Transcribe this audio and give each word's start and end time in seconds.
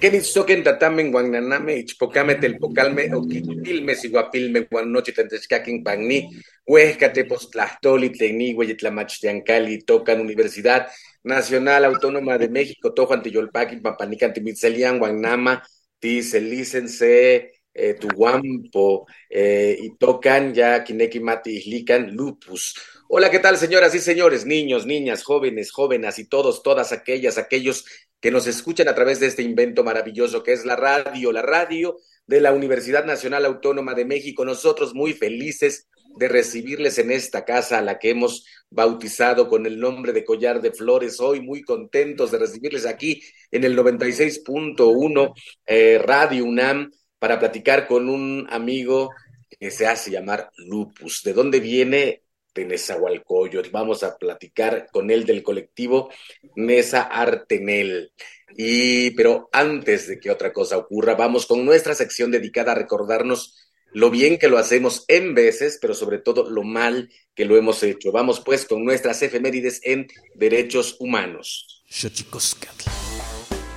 Kenitzoken 0.00 0.62
tatamen 0.64 1.10
guananame 1.12 1.74
ichpocame 1.76 2.34
telpocalme 2.40 3.02
oquitilme 3.14 3.94
siguapilme 3.94 4.60
guanochi 4.70 5.12
tentechcaquin 5.12 5.84
pagni 5.84 6.40
huescate 6.66 7.26
postlahtoli 7.28 8.08
tlecni 8.08 8.54
hueyetlamachtiancali 8.56 9.84
tocan 9.84 10.22
Universidad 10.22 10.88
Nacional 11.22 11.84
Autónoma 11.84 12.38
de 12.38 12.48
México 12.48 12.94
tojuan 12.94 13.20
tiyolpaquin 13.22 13.82
papanican 13.82 14.32
timitzelian 14.32 14.98
guanama 14.98 15.62
tiselícense 16.00 17.52
eh, 17.74 17.94
tuguampo 18.00 19.06
eh, 19.28 19.76
y 19.80 19.96
tocan 19.98 20.54
ya 20.54 20.82
kineki 20.82 21.20
mati 21.20 21.56
islican 21.56 22.10
lupus. 22.16 22.74
Hola, 23.08 23.30
¿qué 23.30 23.38
tal, 23.38 23.58
señoras 23.58 23.94
y 23.94 23.98
señores, 23.98 24.46
niños, 24.46 24.86
niñas, 24.86 25.24
jóvenes, 25.24 25.72
jóvenes 25.72 26.18
y 26.18 26.28
todos, 26.28 26.62
todas 26.62 26.92
aquellas, 26.92 27.38
aquellos 27.38 27.84
que 28.20 28.30
nos 28.30 28.46
escuchan 28.46 28.88
a 28.88 28.94
través 28.94 29.20
de 29.20 29.26
este 29.26 29.42
invento 29.42 29.82
maravilloso 29.82 30.42
que 30.42 30.52
es 30.52 30.64
la 30.64 30.76
radio, 30.76 31.32
la 31.32 31.42
radio 31.42 31.96
de 32.26 32.40
la 32.40 32.52
Universidad 32.52 33.04
Nacional 33.04 33.44
Autónoma 33.44 33.94
de 33.94 34.04
México. 34.04 34.44
Nosotros 34.44 34.94
muy 34.94 35.14
felices 35.14 35.88
de 36.16 36.28
recibirles 36.28 36.98
en 36.98 37.10
esta 37.10 37.44
casa 37.44 37.78
a 37.78 37.82
la 37.82 37.98
que 37.98 38.10
hemos 38.10 38.44
bautizado 38.68 39.48
con 39.48 39.66
el 39.66 39.80
nombre 39.80 40.12
de 40.12 40.24
Collar 40.24 40.60
de 40.60 40.72
Flores. 40.72 41.20
Hoy 41.20 41.40
muy 41.40 41.62
contentos 41.62 42.30
de 42.30 42.38
recibirles 42.38 42.86
aquí 42.86 43.22
en 43.50 43.64
el 43.64 43.76
96.1 43.76 45.34
eh, 45.66 45.98
Radio 45.98 46.44
UNAM 46.44 46.90
para 47.18 47.38
platicar 47.38 47.86
con 47.86 48.08
un 48.08 48.46
amigo 48.50 49.10
que 49.58 49.70
se 49.70 49.86
hace 49.86 50.10
llamar 50.10 50.50
Lupus. 50.56 51.22
¿De 51.22 51.32
dónde 51.32 51.60
viene? 51.60 52.22
De 52.54 52.64
Nezahualcóyotl. 52.64 53.70
Vamos 53.70 54.02
a 54.02 54.16
platicar 54.16 54.88
con 54.92 55.10
él 55.10 55.24
del 55.24 55.42
colectivo 55.42 56.10
Nesa 56.56 57.02
Artenel. 57.02 58.12
Y, 58.56 59.10
pero 59.12 59.48
antes 59.52 60.08
de 60.08 60.18
que 60.18 60.30
otra 60.30 60.52
cosa 60.52 60.76
ocurra, 60.76 61.14
vamos 61.14 61.46
con 61.46 61.64
nuestra 61.64 61.94
sección 61.94 62.30
dedicada 62.30 62.72
a 62.72 62.76
recordarnos 62.76 63.56
lo 63.92 64.10
bien 64.10 64.38
que 64.38 64.48
lo 64.48 64.58
hacemos 64.58 65.04
en 65.08 65.34
veces, 65.34 65.78
pero 65.80 65.94
sobre 65.94 66.18
todo 66.18 66.48
lo 66.48 66.62
mal 66.62 67.10
que 67.34 67.44
lo 67.44 67.56
hemos 67.56 67.82
hecho. 67.82 68.12
Vamos 68.12 68.40
pues 68.40 68.64
con 68.64 68.84
nuestras 68.84 69.22
efemérides 69.22 69.80
en 69.82 70.06
derechos 70.34 70.96
humanos. 71.00 71.84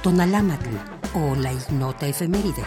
Tonalámatl 0.04 0.76
o 1.16 1.36
la 1.36 1.54
ignota 1.54 2.08
efeméride. 2.08 2.64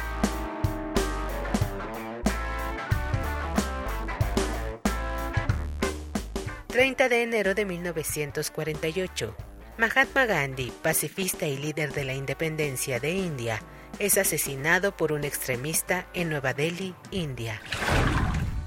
30 6.77 7.09
de 7.09 7.23
enero 7.23 7.55
de 7.55 7.65
1948. 7.65 9.35
Mahatma 9.79 10.27
Gandhi, 10.27 10.71
pacifista 10.83 11.47
y 11.47 11.57
líder 11.57 11.95
de 11.95 12.05
la 12.05 12.13
independencia 12.13 13.01
de 13.01 13.13
India, 13.13 13.63
es 13.99 14.19
asesinado 14.19 14.95
por 14.95 15.11
un 15.11 15.25
extremista 15.25 16.07
en 16.13 16.29
Nueva 16.29 16.53
Delhi, 16.53 16.95
India. 17.11 17.63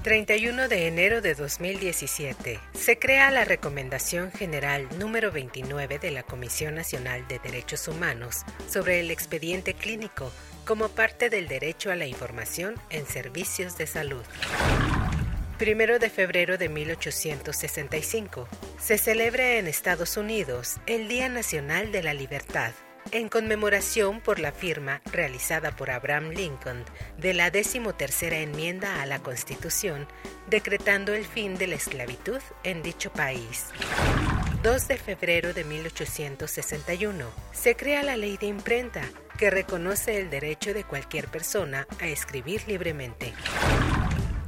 31 0.02 0.66
de 0.66 0.88
enero 0.88 1.20
de 1.20 1.36
2017. 1.36 2.58
Se 2.72 2.98
crea 2.98 3.30
la 3.30 3.44
Recomendación 3.44 4.32
General 4.32 4.88
número 4.98 5.30
29 5.30 6.00
de 6.00 6.10
la 6.10 6.24
Comisión 6.24 6.74
Nacional 6.74 7.28
de 7.28 7.38
Derechos 7.38 7.86
Humanos 7.86 8.44
sobre 8.68 8.98
el 8.98 9.12
expediente 9.12 9.74
clínico 9.74 10.32
como 10.64 10.88
parte 10.88 11.30
del 11.30 11.46
derecho 11.46 11.92
a 11.92 11.94
la 11.94 12.06
información 12.06 12.74
en 12.90 13.06
servicios 13.06 13.78
de 13.78 13.86
salud. 13.86 14.24
Primero 15.60 15.98
de 15.98 16.08
febrero 16.08 16.56
de 16.56 16.70
1865. 16.70 18.48
Se 18.78 18.96
celebra 18.96 19.56
en 19.56 19.66
Estados 19.66 20.16
Unidos 20.16 20.76
el 20.86 21.06
Día 21.06 21.28
Nacional 21.28 21.92
de 21.92 22.02
la 22.02 22.14
Libertad, 22.14 22.72
en 23.12 23.28
conmemoración 23.28 24.22
por 24.22 24.38
la 24.38 24.52
firma 24.52 25.02
realizada 25.12 25.76
por 25.76 25.90
Abraham 25.90 26.30
Lincoln 26.30 26.82
de 27.18 27.34
la 27.34 27.50
decimotercera 27.50 28.38
enmienda 28.38 29.02
a 29.02 29.06
la 29.06 29.18
Constitución, 29.18 30.08
decretando 30.48 31.12
el 31.12 31.26
fin 31.26 31.58
de 31.58 31.66
la 31.66 31.74
esclavitud 31.74 32.40
en 32.64 32.82
dicho 32.82 33.12
país. 33.12 33.66
2 34.62 34.88
de 34.88 34.96
febrero 34.96 35.52
de 35.52 35.64
1861. 35.64 37.26
Se 37.52 37.76
crea 37.76 38.02
la 38.02 38.16
ley 38.16 38.38
de 38.38 38.46
imprenta, 38.46 39.02
que 39.36 39.50
reconoce 39.50 40.18
el 40.18 40.30
derecho 40.30 40.72
de 40.72 40.84
cualquier 40.84 41.28
persona 41.28 41.86
a 42.00 42.06
escribir 42.06 42.62
libremente. 42.66 43.34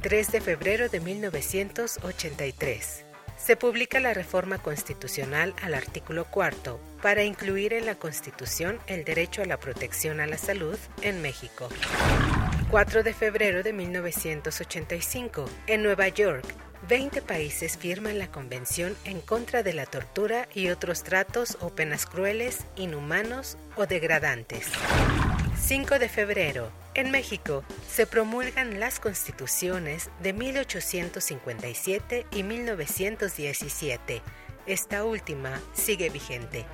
3 0.03 0.31
de 0.33 0.41
febrero 0.41 0.89
de 0.89 0.99
1983. 0.99 3.05
Se 3.37 3.55
publica 3.55 4.01
la 4.01 4.13
reforma 4.13 4.57
constitucional 4.57 5.55
al 5.61 5.73
artículo 5.73 6.25
cuarto 6.25 6.77
para 7.01 7.23
incluir 7.23 7.71
en 7.71 7.85
la 7.85 7.95
Constitución 7.95 8.79
el 8.87 9.05
derecho 9.05 9.41
a 9.41 9.45
la 9.45 9.61
protección 9.61 10.19
a 10.19 10.27
la 10.27 10.37
salud 10.37 10.77
en 11.03 11.21
México. 11.21 11.69
4 12.69 13.03
de 13.03 13.13
febrero 13.13 13.63
de 13.63 13.71
1985. 13.71 15.45
En 15.67 15.83
Nueva 15.83 16.09
York, 16.09 16.53
20 16.89 17.21
países 17.21 17.77
firman 17.77 18.19
la 18.19 18.27
Convención 18.27 18.97
en 19.05 19.21
contra 19.21 19.63
de 19.63 19.71
la 19.71 19.85
tortura 19.85 20.49
y 20.53 20.67
otros 20.67 21.03
tratos 21.03 21.57
o 21.61 21.69
penas 21.69 22.05
crueles, 22.05 22.65
inhumanos 22.75 23.57
o 23.77 23.85
degradantes. 23.85 24.67
5 25.65 25.97
de 25.97 26.09
febrero. 26.09 26.82
En 26.95 27.09
México 27.09 27.63
se 27.89 28.05
promulgan 28.05 28.79
las 28.79 28.99
constituciones 28.99 30.11
de 30.21 30.33
1857 30.33 32.27
y 32.31 32.43
1917. 32.43 34.21
Esta 34.67 35.03
última 35.03 35.59
sigue 35.73 36.09
vigente. 36.09 36.65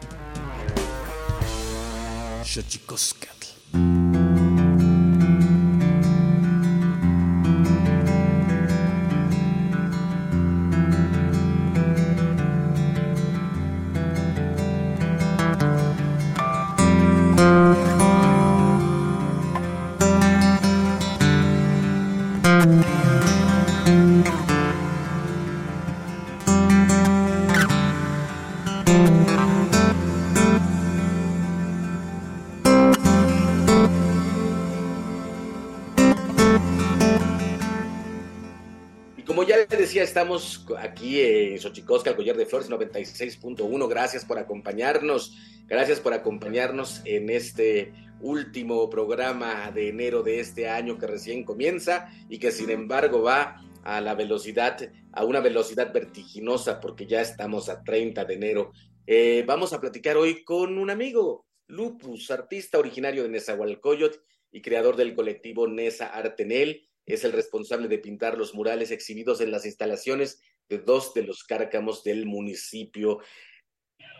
Estamos 40.35 40.65
aquí 40.77 41.21
en 41.21 41.57
Xochicosca, 41.57 42.11
el 42.11 42.15
collar 42.15 42.37
de 42.37 42.45
flores 42.45 42.69
96.1. 42.69 43.89
Gracias 43.89 44.25
por 44.25 44.37
acompañarnos. 44.37 45.35
Gracias 45.67 45.99
por 45.99 46.13
acompañarnos 46.13 47.01
en 47.05 47.31
este 47.31 47.93
último 48.21 48.89
programa 48.91 49.71
de 49.71 49.89
enero 49.89 50.21
de 50.21 50.39
este 50.39 50.69
año 50.69 50.99
que 50.99 51.07
recién 51.07 51.43
comienza 51.43 52.11
y 52.29 52.37
que 52.37 52.51
sin 52.51 52.69
embargo 52.69 53.23
va 53.23 53.59
a 53.83 54.01
la 54.01 54.13
velocidad, 54.13 54.77
a 55.13 55.25
una 55.25 55.39
velocidad 55.39 55.91
vertiginosa 55.91 56.79
porque 56.79 57.07
ya 57.07 57.21
estamos 57.21 57.67
a 57.67 57.83
30 57.83 58.23
de 58.25 58.33
enero. 58.35 58.71
Eh, 59.07 59.43
vamos 59.47 59.73
a 59.73 59.81
platicar 59.81 60.15
hoy 60.15 60.43
con 60.43 60.77
un 60.77 60.91
amigo, 60.91 61.47
Lupus, 61.65 62.29
artista 62.29 62.77
originario 62.77 63.23
de 63.23 63.29
Nezahualcóyotl 63.29 64.19
y 64.51 64.61
creador 64.61 64.95
del 64.95 65.15
colectivo 65.15 65.67
Nesa 65.67 66.07
Artenel 66.07 66.88
es 67.09 67.23
el 67.23 67.31
responsable 67.31 67.87
de 67.87 67.97
pintar 67.97 68.37
los 68.37 68.53
murales 68.53 68.91
exhibidos 68.91 69.41
en 69.41 69.51
las 69.51 69.65
instalaciones 69.65 70.41
de 70.69 70.77
dos 70.77 71.13
de 71.15 71.23
los 71.23 71.43
cárcamos 71.43 72.03
del 72.03 72.27
municipio. 72.27 73.19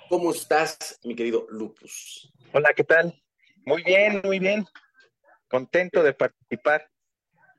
¿Cómo 0.10 0.32
estás, 0.32 1.00
mi 1.04 1.16
querido 1.16 1.46
Lupus? 1.50 2.34
Hola, 2.52 2.74
¿qué 2.76 2.84
tal? 2.84 3.14
Muy 3.64 3.84
bien, 3.84 4.22
muy 4.24 4.40
bien. 4.40 4.66
Contento 5.48 6.02
de 6.02 6.14
participar. 6.14 6.90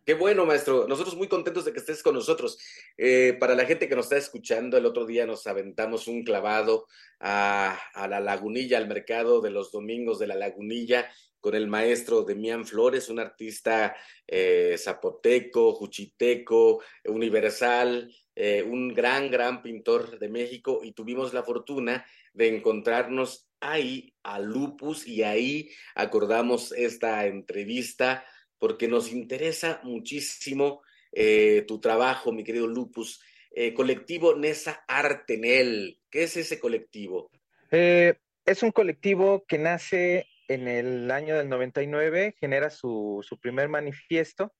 Qué 0.04 0.14
bueno, 0.14 0.46
maestro. 0.46 0.88
Nosotros 0.88 1.14
muy 1.14 1.28
contentos 1.28 1.64
de 1.64 1.72
que 1.72 1.78
estés 1.78 2.02
con 2.02 2.14
nosotros. 2.14 2.58
Eh, 2.96 3.37
para 3.38 3.54
la 3.54 3.66
gente 3.66 3.88
que 3.88 3.94
nos 3.94 4.06
está 4.06 4.16
escuchando, 4.16 4.76
el 4.76 4.87
otro 4.87 5.06
día 5.06 5.26
nos 5.26 5.46
aventamos 5.46 6.08
un 6.08 6.25
clavado 6.25 6.88
a, 7.20 7.78
a, 7.94 8.08
la 8.08 8.18
lagunilla, 8.18 8.78
al 8.78 8.88
mercado 8.88 9.40
de 9.40 9.50
los 9.50 9.70
domingos 9.70 10.18
de 10.18 10.26
la 10.26 10.34
lagunilla, 10.34 11.08
con 11.40 11.54
el 11.54 11.66
maestro 11.66 12.23
Demián 12.23 12.66
Flores, 12.66 13.09
un 13.09 13.18
artista 13.18 13.97
eh, 14.26 14.76
zapoteco, 14.78 15.73
juchiteco, 15.73 16.82
universal, 17.06 18.12
eh, 18.35 18.62
un 18.62 18.94
gran, 18.94 19.30
gran 19.30 19.62
pintor 19.62 20.18
de 20.18 20.28
México, 20.28 20.80
y 20.82 20.92
tuvimos 20.92 21.35
la 21.35 21.42
fortuna 21.42 22.06
de 22.32 22.49
encontrarnos 22.56 23.49
ahí 23.61 24.14
a 24.23 24.38
Lupus 24.38 25.06
y 25.06 25.23
ahí 25.23 25.70
acordamos 25.94 26.73
esta 26.73 27.26
entrevista 27.26 28.25
porque 28.59 28.88
nos 28.88 29.12
interesa 29.12 29.80
muchísimo 29.82 30.82
eh, 31.12 31.64
tu 31.66 31.80
trabajo, 31.80 32.32
mi 32.32 32.44
querido 32.44 32.66
Lupus. 32.66 33.20
Eh, 33.50 33.75
colectivo 33.75 34.37
Nesa 34.37 34.85
Artenel, 34.87 35.99
¿qué 36.09 36.23
es 36.23 36.37
ese 36.37 36.61
colectivo? 36.61 37.30
Es 37.70 38.62
un 38.62 38.70
colectivo 38.70 39.44
que 39.47 39.59
nace 39.59 40.29
en 40.50 40.66
el 40.66 41.11
año 41.12 41.37
del 41.37 41.49
99, 41.49 42.35
genera 42.38 42.71
su, 42.71 43.21
su 43.23 43.38
primer 43.38 43.69
manifiesto 43.69 44.52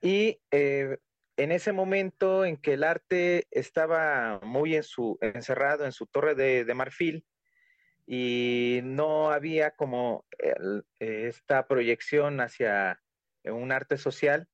y 0.00 0.40
eh, 0.52 0.98
en 1.36 1.50
ese 1.50 1.72
momento 1.72 2.44
en 2.44 2.56
que 2.56 2.74
el 2.74 2.84
arte 2.84 3.48
estaba 3.50 4.38
muy 4.44 4.76
en 4.76 4.84
su, 4.84 5.18
encerrado 5.20 5.84
en 5.84 5.92
su 5.92 6.06
torre 6.06 6.36
de, 6.36 6.64
de 6.64 6.74
marfil 6.74 7.24
y 8.06 8.78
no 8.84 9.32
había 9.32 9.72
como 9.72 10.24
el, 10.38 10.84
esta 11.00 11.66
proyección 11.66 12.40
hacia 12.40 13.00
un 13.42 13.72
arte 13.72 13.98
social. 13.98 14.48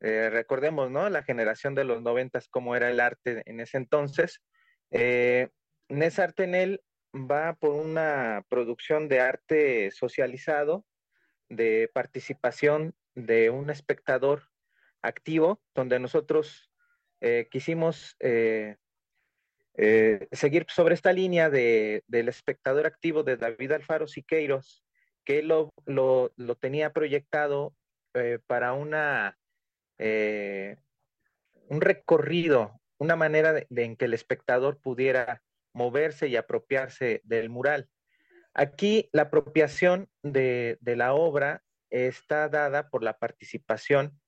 Eh, 0.00 0.30
recordemos, 0.30 0.88
¿no? 0.88 1.10
La 1.10 1.24
generación 1.24 1.74
de 1.74 1.84
los 1.84 2.00
noventas, 2.00 2.48
cómo 2.48 2.76
era 2.76 2.90
el 2.90 3.00
arte 3.00 3.42
en 3.46 3.58
ese 3.58 3.76
entonces. 3.76 4.40
Eh, 4.92 5.48
Nes 5.88 6.20
Artenel 6.20 6.80
va 7.24 7.54
por 7.54 7.70
una 7.70 8.44
producción 8.48 9.08
de 9.08 9.20
arte 9.20 9.90
socializado, 9.90 10.84
de 11.48 11.90
participación 11.92 12.94
de 13.14 13.50
un 13.50 13.70
espectador 13.70 14.50
activo, 15.02 15.60
donde 15.74 15.98
nosotros 15.98 16.70
eh, 17.20 17.48
quisimos 17.50 18.16
eh, 18.20 18.76
eh, 19.74 20.28
seguir 20.32 20.66
sobre 20.68 20.94
esta 20.94 21.12
línea 21.12 21.48
de, 21.50 22.04
del 22.06 22.28
espectador 22.28 22.86
activo 22.86 23.22
de 23.22 23.36
David 23.36 23.72
Alfaro 23.72 24.06
Siqueiros, 24.06 24.84
que 25.24 25.42
lo, 25.42 25.72
lo, 25.86 26.30
tenía 26.60 26.92
proyectado 26.92 27.74
para 28.46 28.72
una, 28.72 29.36
un 29.98 31.80
recorrido, 31.80 32.80
una 32.96 33.16
manera 33.16 33.66
en 33.68 33.96
que 33.96 34.04
el 34.06 34.14
espectador 34.14 34.78
pudiera 34.78 35.42
moverse 35.76 36.26
y 36.28 36.36
apropiarse 36.36 37.20
del 37.24 37.50
mural. 37.50 37.88
Aquí 38.54 39.10
la 39.12 39.22
apropiación 39.22 40.08
de, 40.22 40.78
de 40.80 40.96
la 40.96 41.12
obra 41.12 41.62
está 41.90 42.48
dada 42.48 42.88
por 42.88 43.02
la 43.02 43.18
participación 43.18 44.18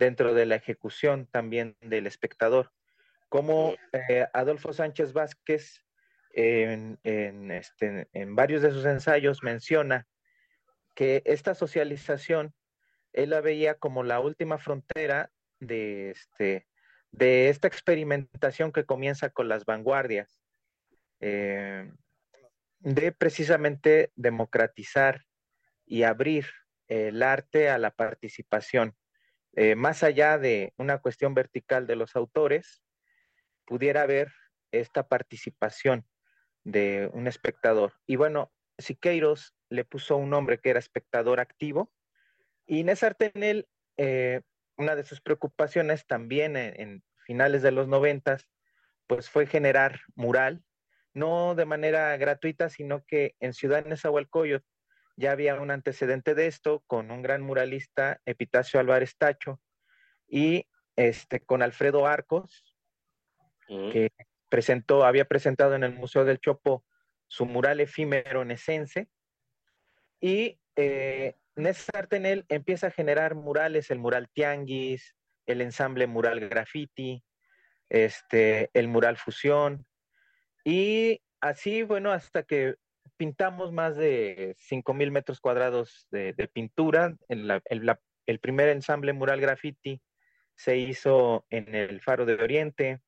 dentro 0.00 0.32
de 0.32 0.46
la 0.46 0.56
ejecución 0.56 1.26
también 1.26 1.76
del 1.82 2.06
espectador. 2.06 2.72
Como 3.28 3.74
eh, 3.92 4.26
Adolfo 4.32 4.72
Sánchez 4.72 5.12
Vázquez 5.12 5.84
en, 6.32 6.98
en, 7.04 7.50
este, 7.50 8.08
en 8.12 8.34
varios 8.34 8.62
de 8.62 8.70
sus 8.70 8.86
ensayos 8.86 9.42
menciona 9.42 10.06
que 10.94 11.22
esta 11.26 11.54
socialización 11.54 12.54
él 13.12 13.30
la 13.30 13.42
veía 13.42 13.74
como 13.74 14.02
la 14.02 14.20
última 14.20 14.56
frontera 14.56 15.30
de, 15.60 16.10
este, 16.10 16.66
de 17.12 17.50
esta 17.50 17.68
experimentación 17.68 18.72
que 18.72 18.86
comienza 18.86 19.28
con 19.28 19.48
las 19.48 19.64
vanguardias, 19.66 20.40
eh, 21.26 21.90
de 22.80 23.12
precisamente 23.12 24.12
democratizar 24.14 25.24
y 25.86 26.02
abrir 26.02 26.44
el 26.86 27.22
arte 27.22 27.70
a 27.70 27.78
la 27.78 27.92
participación, 27.92 28.94
eh, 29.56 29.74
más 29.74 30.02
allá 30.02 30.36
de 30.36 30.74
una 30.76 30.98
cuestión 30.98 31.32
vertical 31.32 31.86
de 31.86 31.96
los 31.96 32.14
autores, 32.14 32.82
pudiera 33.64 34.02
haber 34.02 34.34
esta 34.70 35.08
participación 35.08 36.06
de 36.62 37.08
un 37.14 37.26
espectador. 37.26 37.94
Y 38.06 38.16
bueno, 38.16 38.52
Siqueiros 38.76 39.54
le 39.70 39.86
puso 39.86 40.18
un 40.18 40.28
nombre 40.28 40.58
que 40.58 40.68
era 40.68 40.78
espectador 40.78 41.40
activo, 41.40 41.90
y 42.66 42.80
Inés 42.80 43.02
Artenel, 43.02 43.66
eh, 43.96 44.42
una 44.76 44.94
de 44.94 45.04
sus 45.04 45.22
preocupaciones 45.22 46.06
también 46.06 46.58
en, 46.58 46.78
en, 46.78 47.04
finales 47.24 47.62
de 47.62 47.70
los 47.70 47.88
noventas, 47.88 48.46
pues 49.06 49.30
fue 49.30 49.46
generar 49.46 50.00
mural, 50.14 50.62
no 51.14 51.54
de 51.54 51.64
manera 51.64 52.16
gratuita, 52.16 52.68
sino 52.68 53.04
que 53.04 53.34
en 53.40 53.54
Ciudad 53.54 53.84
Nezahualcóyotl 53.86 54.66
ya 55.16 55.32
había 55.32 55.54
un 55.54 55.70
antecedente 55.70 56.34
de 56.34 56.48
esto 56.48 56.82
con 56.86 57.10
un 57.10 57.22
gran 57.22 57.42
muralista, 57.42 58.20
Epitacio 58.26 58.80
Álvarez 58.80 59.16
Tacho, 59.16 59.60
y 60.26 60.66
este, 60.96 61.40
con 61.40 61.62
Alfredo 61.62 62.06
Arcos, 62.06 62.76
mm. 63.68 63.90
que 63.90 64.10
presentó, 64.48 65.04
había 65.04 65.24
presentado 65.24 65.74
en 65.74 65.84
el 65.84 65.94
Museo 65.94 66.24
del 66.24 66.40
Chopo 66.40 66.84
su 67.28 67.46
mural 67.46 67.80
efímero 67.80 68.44
nesense, 68.44 69.08
y 70.20 70.58
eh, 70.76 71.36
Artenel 71.92 72.44
empieza 72.48 72.88
a 72.88 72.90
generar 72.90 73.34
murales, 73.34 73.90
el 73.90 73.98
mural 74.00 74.28
Tianguis, 74.32 75.14
el 75.46 75.60
ensamble 75.60 76.06
mural 76.06 76.40
graffiti, 76.48 77.22
este, 77.88 78.70
el 78.72 78.88
mural 78.88 79.16
fusión, 79.16 79.86
y 80.64 81.20
así, 81.40 81.82
bueno, 81.82 82.10
hasta 82.10 82.42
que 82.42 82.76
pintamos 83.16 83.72
más 83.72 83.96
de 83.96 84.56
5.000 84.58 85.10
metros 85.10 85.40
cuadrados 85.40 86.06
de, 86.10 86.32
de 86.32 86.48
pintura. 86.48 87.14
El, 87.28 87.62
el, 87.66 87.86
la, 87.86 88.00
el, 88.26 88.40
primer 88.40 88.68
ensamble 88.70 89.12
mural 89.12 89.40
graffiti 89.40 90.00
se 90.56 90.76
hizo 90.76 91.46
en 91.50 91.74
el 91.74 92.00
Faro 92.00 92.24
de 92.26 92.34
Oriente, 92.34 93.00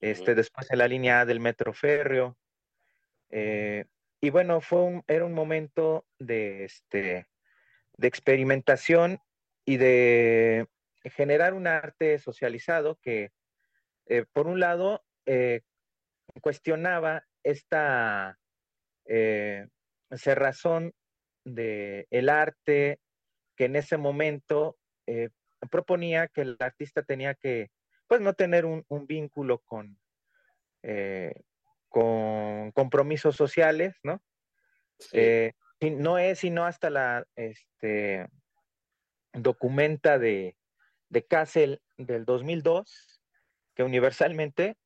este, 0.00 0.34
después 0.34 0.70
en 0.70 0.78
la 0.78 0.88
línea 0.88 1.24
del 1.24 1.40
Metro 1.40 1.72
Férreo. 1.72 2.36
Eh, 3.30 3.84
y 4.20 4.30
bueno, 4.30 4.60
fue 4.60 4.82
un, 4.82 5.04
era 5.06 5.24
un 5.24 5.34
momento 5.34 6.06
de, 6.18 6.64
este, 6.64 7.26
de 7.96 8.08
experimentación 8.08 9.20
y 9.64 9.76
de 9.76 10.66
generar 11.04 11.54
un 11.54 11.66
arte 11.66 12.18
socializado 12.18 12.98
que, 13.02 13.32
eh, 14.06 14.24
por 14.32 14.46
un 14.46 14.60
lado, 14.60 15.04
eh, 15.26 15.62
cuestionaba 16.40 17.24
esta 17.42 18.38
eh, 19.06 19.68
cerrazón 20.12 20.94
del 21.44 22.06
el 22.10 22.28
arte 22.28 23.00
que 23.56 23.66
en 23.66 23.76
ese 23.76 23.96
momento 23.96 24.78
eh, 25.06 25.30
proponía 25.70 26.28
que 26.28 26.42
el 26.42 26.56
artista 26.60 27.02
tenía 27.02 27.34
que, 27.34 27.70
pues, 28.06 28.20
no 28.20 28.34
tener 28.34 28.64
un, 28.64 28.84
un 28.88 29.06
vínculo 29.06 29.58
con, 29.58 29.98
eh, 30.82 31.34
con 31.88 32.72
compromisos 32.72 33.36
sociales, 33.36 33.94
¿no? 34.02 34.22
Sí. 34.98 35.90
no 35.90 36.16
es 36.18 36.38
sino 36.38 36.64
hasta 36.64 36.88
la 36.88 37.26
este, 37.34 38.28
documenta 39.32 40.16
de, 40.16 40.56
de 41.08 41.26
Kassel 41.26 41.82
del 41.96 42.24
2002 42.24 43.20
que 43.74 43.82
universalmente 43.82 44.76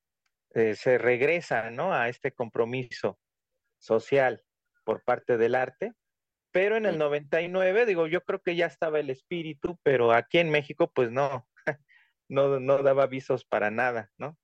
eh, 0.54 0.74
se 0.74 0.98
regresa 0.98 1.70
¿no? 1.70 1.92
a 1.92 2.08
este 2.08 2.32
compromiso 2.32 3.18
social 3.78 4.42
por 4.84 5.02
parte 5.02 5.36
del 5.36 5.54
arte, 5.54 5.92
pero 6.52 6.76
en 6.76 6.86
el 6.86 6.96
99, 6.96 7.84
digo, 7.84 8.06
yo 8.06 8.22
creo 8.22 8.40
que 8.40 8.56
ya 8.56 8.66
estaba 8.66 8.98
el 8.98 9.10
espíritu, 9.10 9.78
pero 9.82 10.12
aquí 10.12 10.38
en 10.38 10.50
México 10.50 10.90
pues 10.94 11.10
no, 11.10 11.46
no, 12.28 12.60
no 12.60 12.82
daba 12.82 13.02
avisos 13.02 13.44
para 13.44 13.70
nada, 13.70 14.10
¿no? 14.16 14.38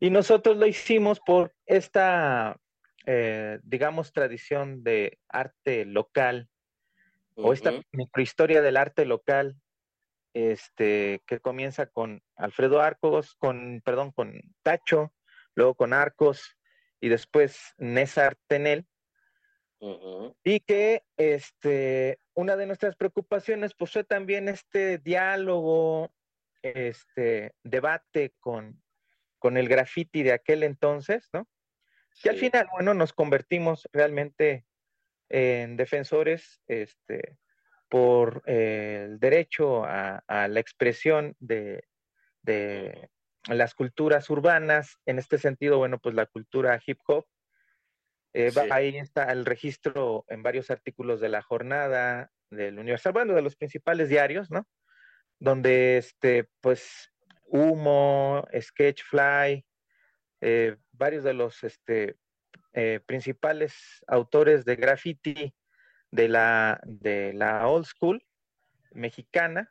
Y 0.00 0.10
nosotros 0.10 0.56
lo 0.56 0.66
hicimos 0.66 1.20
por 1.20 1.54
esta, 1.66 2.60
eh, 3.06 3.58
digamos, 3.62 4.12
tradición 4.12 4.84
de 4.84 5.18
arte 5.28 5.84
local, 5.86 6.48
uh 7.34 7.42
-huh. 7.42 7.48
o 7.48 7.52
esta 7.52 7.72
microhistoria 7.92 8.62
del 8.62 8.76
arte 8.76 9.06
local, 9.06 9.56
este, 10.34 11.22
que 11.26 11.40
comienza 11.40 11.86
con 11.86 12.22
Alfredo 12.36 12.80
Arcos, 12.80 13.34
con, 13.36 13.80
perdón, 13.84 14.12
con 14.12 14.40
Tacho, 14.62 15.12
luego 15.58 15.74
con 15.74 15.92
Arcos 15.92 16.56
y 17.00 17.08
después. 17.08 17.74
Uh 19.80 19.92
-huh. 19.92 20.36
Y 20.42 20.60
que 20.60 21.04
este, 21.16 22.18
una 22.34 22.56
de 22.56 22.66
nuestras 22.66 22.96
preocupaciones 22.96 23.74
pues, 23.74 23.92
fue 23.92 24.04
también 24.04 24.48
este 24.48 24.98
diálogo, 24.98 26.10
este 26.62 27.52
debate 27.62 28.32
con, 28.40 28.82
con 29.38 29.56
el 29.56 29.68
graffiti 29.68 30.22
de 30.22 30.32
aquel 30.32 30.62
entonces, 30.62 31.28
¿no? 31.32 31.46
Sí. 32.14 32.28
Y 32.28 32.28
al 32.30 32.36
final, 32.36 32.66
bueno, 32.72 32.94
nos 32.94 33.12
convertimos 33.12 33.88
realmente 33.92 34.64
en 35.28 35.76
defensores 35.76 36.60
este, 36.66 37.36
por 37.88 38.42
eh, 38.46 39.04
el 39.04 39.20
derecho 39.20 39.84
a, 39.84 40.22
la 40.26 40.60
expresión 40.60 41.36
de, 41.38 41.84
las 43.54 43.74
culturas 43.74 44.28
urbanas, 44.30 44.98
en 45.06 45.18
este 45.18 45.38
sentido, 45.38 45.78
bueno, 45.78 45.98
pues 45.98 46.14
la 46.14 46.26
cultura 46.26 46.80
hip 46.84 46.98
hop. 47.06 47.26
Eh, 48.34 48.52
ahí 48.70 48.96
está 48.96 49.32
el 49.32 49.46
registro 49.46 50.24
en 50.28 50.42
varios 50.42 50.70
artículos 50.70 51.20
de 51.20 51.30
la 51.30 51.40
jornada 51.40 52.30
del 52.50 52.78
Universal, 52.78 53.12
bueno, 53.12 53.34
de 53.34 53.42
los 53.42 53.56
principales 53.56 54.08
diarios, 54.10 54.50
¿no? 54.50 54.68
Donde, 55.38 55.96
este, 55.96 56.48
pues, 56.60 57.10
Humo, 57.44 58.46
Sketchfly, 58.58 59.64
eh, 60.40 60.76
varios 60.92 61.24
de 61.24 61.32
los 61.32 61.64
este, 61.64 62.16
principales 63.06 64.04
autores 64.06 64.64
de 64.64 64.76
graffiti 64.76 65.52
de 66.12 66.28
la, 66.28 66.80
de 66.84 67.32
la 67.32 67.66
old 67.66 67.86
school 67.86 68.22
mexicana, 68.92 69.70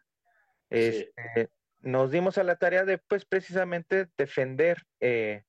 este, 0.69 1.49
nos 1.87 2.11
dimos 2.11 2.37
a 2.37 2.43
la 2.43 2.55
tarea 2.55 2.85
de, 2.85 2.97
pues, 2.97 3.25
precisamente 3.25 4.07
defender 4.17 4.83
eh, 4.99 5.43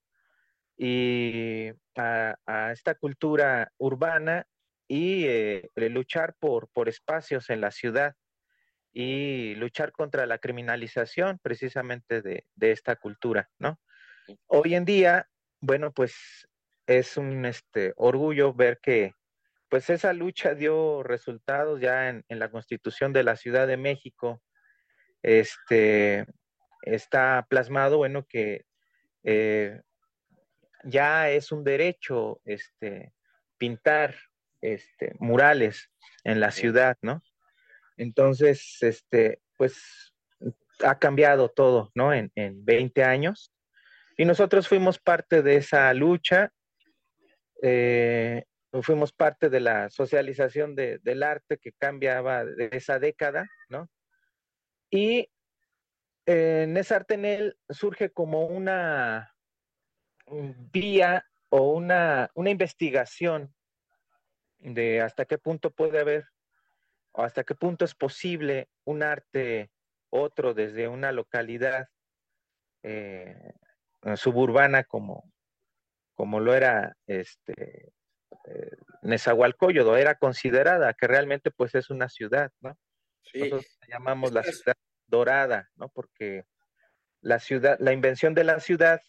y 0.77 1.71
a, 1.97 2.73
esta 2.73 2.95
cultura 2.95 3.73
urbana 3.79 4.47
y 4.87 5.25
eh, 5.27 5.69
luchar 5.77 6.35
por, 6.39 6.69
por 6.71 6.89
espacios 6.89 7.51
en 7.51 7.61
la 7.61 7.71
ciudad 7.71 8.15
y 8.93 9.55
luchar 9.57 9.93
contra 9.93 10.27
la 10.27 10.39
criminalización 10.39 11.39
precisamente 11.43 12.23
de, 12.23 12.45
de, 12.55 12.73
esta 12.73 12.97
cultura, 12.97 13.51
¿no? 13.59 13.79
Hoy 14.47 14.75
en 14.75 14.85
día, 14.85 15.29
bueno, 15.61 15.93
pues 15.93 16.49
es 16.87 17.17
un 17.17 17.45
este, 17.45 17.93
orgullo 17.97 18.55
ver 18.55 18.79
que 18.81 19.13
pues 19.69 19.91
esa 19.91 20.13
lucha 20.13 20.55
dio 20.55 21.03
resultados 21.03 21.81
ya 21.81 22.09
en, 22.09 22.25
la 22.29 22.51
constitución 22.51 23.13
de 23.13 23.23
la 23.23 23.37
Ciudad 23.37 23.67
de 23.67 23.77
México. 23.77 24.43
Este, 25.23 26.27
está 26.83 27.47
plasmado, 27.49 27.99
bueno, 27.99 28.27
que 28.27 28.65
eh, 29.25 29.81
ya 30.85 31.31
es 31.31 31.53
un 31.53 31.65
derecho 31.65 32.41
este, 32.45 33.13
pintar 33.59 34.15
este, 34.61 35.15
murales 35.19 35.91
en 36.25 36.41
la 36.41 36.51
ciudad, 36.51 36.97
¿no? 37.03 37.23
Entonces, 37.97 38.79
este, 38.81 39.41
pues 39.57 40.15
ha 40.85 40.99
cambiado 40.99 41.49
todo, 41.49 41.91
¿no? 41.95 42.13
En, 42.13 42.31
en 42.35 42.65
20 42.65 43.03
años. 43.03 43.53
Y 44.17 44.25
nosotros 44.25 44.69
fuimos 44.69 44.99
parte 44.99 45.43
de 45.43 45.57
esa 45.57 45.93
lucha. 45.95 46.53
Eh, 47.63 48.45
fuimos 48.83 49.13
parte 49.13 49.49
de 49.49 49.61
la 49.61 49.91
socialización 49.91 50.75
del 50.75 51.23
arte 51.23 51.59
que 51.59 51.73
cambiaba 51.73 52.45
de 52.45 52.69
esa 52.73 52.99
década, 52.99 53.49
¿no? 53.69 53.89
Y 54.91 55.31
en 56.27 56.77
esa 56.77 56.97
Artenel 56.97 57.57
surge 57.69 58.11
como 58.11 58.47
una 58.47 59.35
vía 60.73 61.25
o 61.49 61.73
una, 61.73 62.31
una 62.35 62.51
investigación 62.51 63.55
de 64.59 65.01
hasta 65.01 65.25
qué 65.25 65.39
punto 65.39 65.71
puede 65.71 66.01
haber 66.01 66.27
o 67.13 67.23
hasta 67.23 67.45
qué 67.45 67.55
punto 67.55 67.85
es 67.85 67.95
posible 67.95 68.69
un 68.85 69.03
arte 69.03 69.71
otro 70.11 70.55
desde 70.55 70.89
una 70.89 71.13
localidad 71.13 71.89
eh, 72.83 73.53
suburbana 74.17 74.85
como, 74.85 75.33
como 76.15 76.41
lo 76.41 76.55
era 76.55 76.97
este, 77.07 77.93
eh, 78.45 78.71
Nezahualcóyotl 79.03 79.97
era 79.97 80.15
considerada 80.17 80.95
que 80.95 81.07
realmente 81.07 81.51
pues 81.51 81.75
es 81.75 81.91
una 81.91 82.09
ciudad, 82.09 82.51
¿no? 82.61 82.77
Nosotros 83.35 83.67
llamamos 83.89 84.33
la 84.33 84.43
ciudad 84.43 84.77
dorada, 85.07 85.71
¿no? 85.77 85.89
Porque 85.89 86.45
la 87.21 87.39
ciudad, 87.39 87.79
la 87.81 87.93
invención 87.93 88.35
de 88.35 88.45
la 88.45 88.61
ciudad 88.61 89.01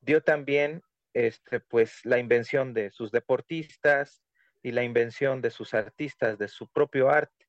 dio 0.00 0.22
también 0.22 0.82
este, 1.12 1.60
pues 1.60 2.04
la 2.04 2.18
invención 2.18 2.72
de 2.72 2.90
sus 2.90 3.10
deportistas 3.10 4.22
y 4.62 4.72
la 4.72 4.82
invención 4.82 5.40
de 5.40 5.50
sus 5.50 5.74
artistas, 5.74 6.38
de 6.38 6.48
su 6.48 6.68
propio 6.68 7.10
arte. 7.10 7.46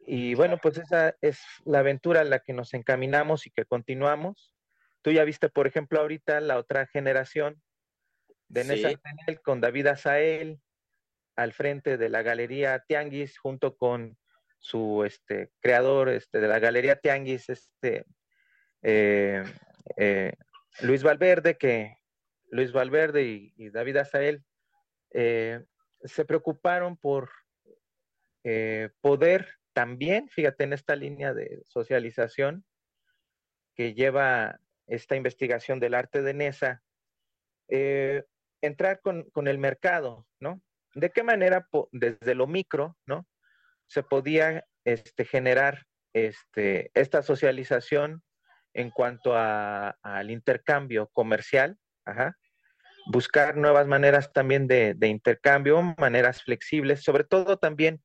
Y 0.00 0.34
bueno, 0.34 0.58
pues 0.58 0.78
esa 0.78 1.14
es 1.20 1.40
la 1.64 1.80
aventura 1.80 2.22
en 2.22 2.30
la 2.30 2.38
que 2.38 2.54
nos 2.54 2.72
encaminamos 2.72 3.46
y 3.46 3.50
que 3.50 3.66
continuamos. 3.66 4.54
Tú 5.02 5.12
ya 5.12 5.24
viste, 5.24 5.48
por 5.48 5.66
ejemplo, 5.66 6.00
ahorita 6.00 6.40
la 6.40 6.58
otra 6.58 6.86
generación 6.86 7.60
de 8.48 8.64
Nessa 8.64 8.90
con 9.44 9.60
David 9.60 9.88
Azael 9.88 10.60
al 11.36 11.52
frente 11.52 11.98
de 11.98 12.08
la 12.08 12.22
Galería 12.22 12.82
Tianguis 12.88 13.38
junto 13.38 13.76
con 13.76 14.16
su 14.58 15.04
este, 15.04 15.50
creador 15.60 16.08
este, 16.08 16.40
de 16.40 16.48
la 16.48 16.58
Galería 16.58 16.96
Tianguis, 16.96 17.48
este, 17.48 18.04
eh, 18.82 19.44
eh, 19.96 20.32
Luis 20.80 21.02
Valverde, 21.02 21.56
que 21.56 21.96
Luis 22.50 22.72
Valverde 22.72 23.52
y, 23.56 23.70
David 23.70 23.98
Azael 23.98 24.44
eh, 25.12 25.64
se 26.02 26.24
preocuparon 26.24 26.96
por 26.96 27.30
poder 29.02 29.46
también, 29.74 30.30
fíjate 30.30 30.64
en 30.64 30.72
esta 30.72 30.96
línea 30.96 31.34
de 31.34 31.60
socialización 31.66 32.64
que 33.74 33.92
lleva 33.92 34.58
esta 34.86 35.16
investigación 35.16 35.80
del 35.80 35.92
arte 35.92 36.22
de 36.22 36.32
Nesa, 36.32 36.82
entrar 37.68 39.02
con, 39.02 39.48
el 39.48 39.58
mercado, 39.58 40.26
¿no? 40.40 40.62
¿De 40.94 41.10
qué 41.10 41.22
manera 41.22 41.68
desde 41.92 42.34
lo 42.34 42.46
micro, 42.46 42.96
¿no? 43.04 43.26
Se 43.88 44.02
podía 44.02 44.64
este, 44.84 45.24
generar 45.24 45.86
este, 46.12 46.90
esta 46.94 47.22
socialización 47.22 48.22
en 48.74 48.90
cuanto 48.90 49.34
al 49.34 50.30
intercambio 50.30 51.08
comercial, 51.12 51.76
buscar 53.06 53.56
nuevas 53.56 53.86
maneras 53.86 54.32
también 54.32 54.66
de, 54.66 54.96
intercambio, 55.02 55.82
maneras 55.98 56.42
flexibles, 56.42 57.02
sobre 57.02 57.24
todo 57.24 57.58
también, 57.58 58.02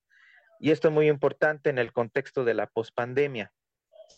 y 0.59 0.71
esto 0.71 0.87
es 0.87 0.93
muy 0.93 1.09
importante 1.09 1.69
en 1.69 1.77
el 1.77 1.91
contexto 1.91 2.43
de 2.43 2.53
la 2.53 2.67
pospandemia. 2.67 3.51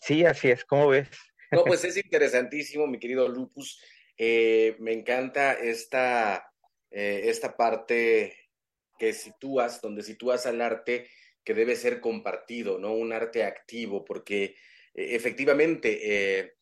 Sí, 0.00 0.24
así 0.24 0.50
es, 0.50 0.64
¿cómo 0.64 0.88
ves? 0.88 1.08
No, 1.50 1.64
pues 1.64 1.84
es 1.84 1.96
interesantísimo, 1.96 2.86
mi 2.86 2.98
querido 2.98 3.28
Lupus. 3.28 3.80
Eh, 4.16 4.76
me 4.78 4.92
encanta 4.92 5.52
esta, 5.52 6.52
eh, 6.90 7.22
esta 7.24 7.56
parte 7.56 8.36
que 8.98 9.12
sitúas, 9.12 9.80
donde 9.80 10.02
sitúas 10.02 10.46
al 10.46 10.60
arte 10.60 11.08
que 11.46 11.54
debe 11.54 11.76
ser 11.76 12.00
compartido, 12.00 12.78
¿no? 12.78 12.92
Un 12.92 13.14
arte 13.14 13.44
activo, 13.44 14.04
porque 14.04 14.56
eh, 14.94 15.14
efectivamente 15.16 16.52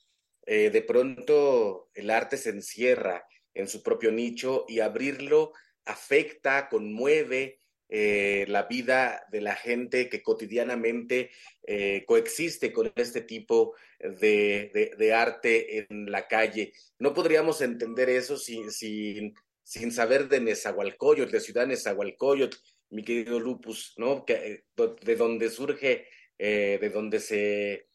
de 0.47 0.83
pronto 0.83 1.89
el 1.95 2.11
arte 2.11 2.37
se 2.37 2.51
encierra 2.51 3.27
en 3.55 3.67
su 3.67 3.83
propio 3.83 4.13
nicho 4.13 4.67
y 4.69 4.81
abrirlo 4.81 5.53
afecta, 5.87 6.69
conmueve, 6.69 7.59
eh, 7.89 8.47
la 8.49 8.63
vida 8.65 9.25
de 9.31 9.41
la 9.41 9.55
gente 9.55 10.09
que 10.09 10.23
cotidianamente 10.23 11.31
eh, 11.67 12.05
coexiste 12.07 12.73
con 12.73 12.91
este 12.97 13.21
tipo 13.21 13.75
de, 14.01 15.13
arte 15.15 15.87
en 15.91 16.11
la 16.11 16.27
calle. 16.27 16.73
No 16.99 17.13
podríamos 17.13 17.61
entender 17.61 18.09
eso 18.09 18.37
sin, 18.37 18.73
sin, 18.73 19.35
sin 19.63 19.93
saber 19.93 20.29
de 20.29 20.41
Nezahualcóyotl, 20.41 21.31
de 21.31 21.41
Ciudad 21.41 21.67
Nezahualcóyotl, 21.67 22.57
mi 22.95 23.03
querido 23.03 23.41
Lupus, 23.41 23.95
¿no? 23.97 24.25
Que, 24.25 24.35
eh, 24.35 24.65
de 24.77 25.17
donde 25.17 25.51
surge, 25.51 26.09
de 26.39 26.91
donde 26.93 27.21
se 27.21 27.89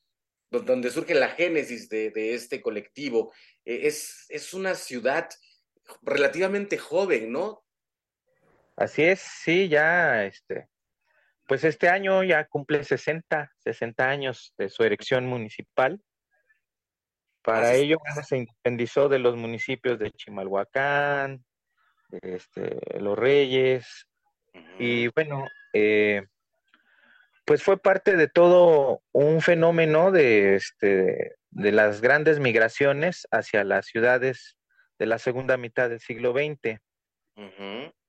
donde 0.52 0.90
surge 0.90 1.14
la 1.14 1.30
génesis 1.30 1.90
de, 1.90 2.34
este 2.34 2.62
colectivo. 2.62 3.32
es, 3.66 4.26
es 4.30 4.54
una 4.56 4.74
ciudad 4.74 5.30
relativamente 6.02 6.78
joven, 6.78 7.32
¿no? 7.32 7.64
Así 8.76 9.04
es, 9.04 9.20
sí, 9.20 9.68
ya, 9.68 10.26
este, 10.26 10.70
pues 11.50 11.64
este 11.64 11.90
año 11.90 12.24
ya 12.24 12.46
cumple 12.46 12.84
60, 12.84 13.52
60 13.58 14.08
años 14.08 14.54
de 14.56 14.70
su 14.70 14.84
erección 14.84 15.26
municipal. 15.26 16.00
Para 17.42 17.74
ello 17.74 17.98
se 18.24 18.38
independizó 18.38 19.10
de 19.10 19.18
los 19.18 19.36
municipios 19.36 19.98
de 19.98 20.12
Chimalhuacán, 20.12 21.44
este, 22.22 22.80
Los 23.00 23.18
Reyes, 23.18 24.08
y 24.78 25.08
bueno, 25.10 25.48
eh, 25.74 26.26
pues 27.46 27.64
fue 27.64 27.78
parte 27.82 28.16
de 28.16 28.28
todo 28.28 29.02
un 29.12 29.42
fenómeno 29.42 30.12
de, 30.12 30.56
este, 30.56 31.36
de 31.50 31.72
las 31.72 32.02
grandes 32.02 32.40
migraciones 32.40 33.28
hacia 33.32 33.64
las 33.64 33.88
ciudades 33.88 34.58
de 35.00 35.06
la 35.06 35.18
segunda 35.18 35.58
mitad 35.58 35.90
del 35.90 36.00
siglo 36.00 36.34
XX 36.34 36.80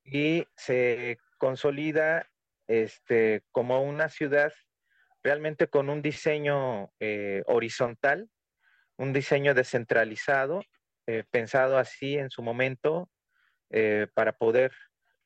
y 0.03 0.45
se 0.55 1.17
consolida 1.37 2.29
este, 2.67 3.43
como 3.51 3.81
una 3.81 4.09
ciudad 4.09 4.53
realmente 5.23 5.67
con 5.67 5.89
un 5.89 6.01
diseño 6.01 6.91
eh, 6.99 7.43
horizontal, 7.45 8.29
un 8.97 9.13
diseño 9.13 9.53
descentralizado, 9.53 10.61
eh, 11.07 11.23
pensado 11.31 11.77
así 11.77 12.17
en 12.17 12.29
su 12.29 12.41
momento 12.41 13.09
eh, 13.69 14.07
para 14.13 14.33
poder 14.33 14.71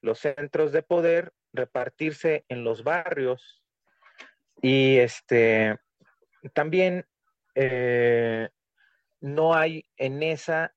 los 0.06 0.20
centros 0.20 0.72
de 0.72 0.84
poder 0.84 1.34
repartirse 1.52 2.46
en 2.48 2.64
los 2.64 2.84
barrios 2.84 3.64
Y 4.62 4.98
este, 5.00 5.78
también 6.54 7.06
eh, 7.56 8.50
no 9.20 9.56
hay 9.56 9.90
en 9.98 10.22
esa 10.24 10.74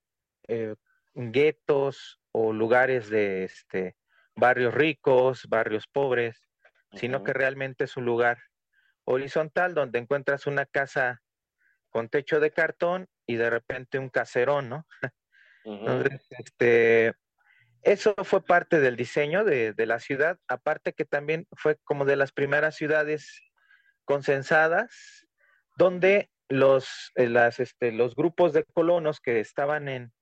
eh, 0.49 0.75
guetos 1.15 2.21
o 2.33 2.53
lugares 2.53 3.11
de 3.11 3.45
este, 3.45 3.97
barrios 4.35 4.75
ricos, 4.75 5.47
barrios 5.49 5.87
pobres, 5.87 6.41
sino 6.95 7.23
que 7.23 7.35
realmente 7.35 7.85
es 7.85 7.97
un 7.99 8.07
lugar 8.07 8.39
horizontal 9.05 9.75
donde 9.75 9.99
encuentras 9.99 10.47
una 10.47 10.65
casa 10.65 11.21
con 11.91 12.09
techo 12.09 12.41
de 12.41 12.51
cartón 12.51 13.09
y 13.27 13.37
de 13.37 13.51
repente 13.51 13.99
un 13.99 14.09
caserón, 14.09 14.71
¿no? 14.71 14.87
Entonces, 15.65 16.27
este, 16.31 17.15
eso 17.83 18.15
fue 18.25 18.45
parte 18.45 18.81
del 18.81 18.97
diseño 18.97 19.45
de, 19.45 19.75
la 19.87 20.01
ciudad, 20.01 20.39
aparte 20.49 20.93
que 20.93 21.05
también 21.05 21.47
fue 21.53 21.77
como 21.85 22.05
de 22.05 22.17
las 22.17 22.33
primeras 22.33 22.77
ciudades 22.77 23.43
consensadas, 24.05 25.27
donde 25.77 26.31
los, 26.49 27.13
eh, 27.17 27.33
este, 27.59 27.93
los 27.93 28.15
grupos 28.15 28.53
de 28.53 28.65
colonos 28.65 29.21
que 29.21 29.41
estaban 29.41 29.89
en, 29.89 30.13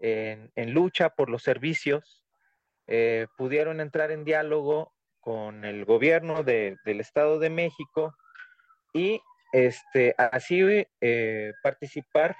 en, 0.00 0.74
lucha 0.74 1.10
por 1.10 1.30
los 1.30 1.42
servicios 1.42 2.24
eh, 2.86 3.26
pudieron 3.36 3.80
entrar 3.80 4.10
en 4.10 4.24
diálogo 4.24 4.92
con 5.20 5.64
el 5.64 5.84
gobierno 5.84 6.42
del 6.42 6.78
Estado 6.84 7.38
de 7.38 7.50
México 7.50 8.14
y 8.92 9.20
este, 9.52 10.14
así 10.16 10.86
eh, 11.00 11.52
participar 11.62 12.36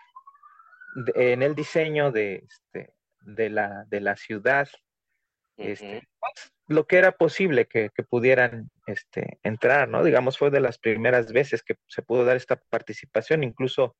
en 1.14 1.42
el 1.42 1.54
diseño 1.54 2.10
de, 2.10 2.46
este, 2.48 2.94
de, 3.20 3.50
la, 3.50 3.84
de 3.88 4.00
la 4.00 4.16
ciudad, 4.16 4.68
este, 5.56 6.06
pues, 6.20 6.52
lo 6.68 6.86
que 6.86 6.98
era 6.98 7.12
posible 7.12 7.66
que, 7.66 7.90
pudieran 8.08 8.70
este, 8.86 9.38
entrar, 9.42 9.88
¿no? 9.88 10.04
Digamos, 10.04 10.38
fue 10.38 10.50
de 10.50 10.60
las 10.60 10.78
primeras 10.78 11.32
veces 11.32 11.62
que 11.62 11.76
se 11.88 12.02
pudo 12.02 12.24
dar 12.24 12.36
esta 12.36 12.56
participación, 12.56 13.42
incluso 13.42 13.96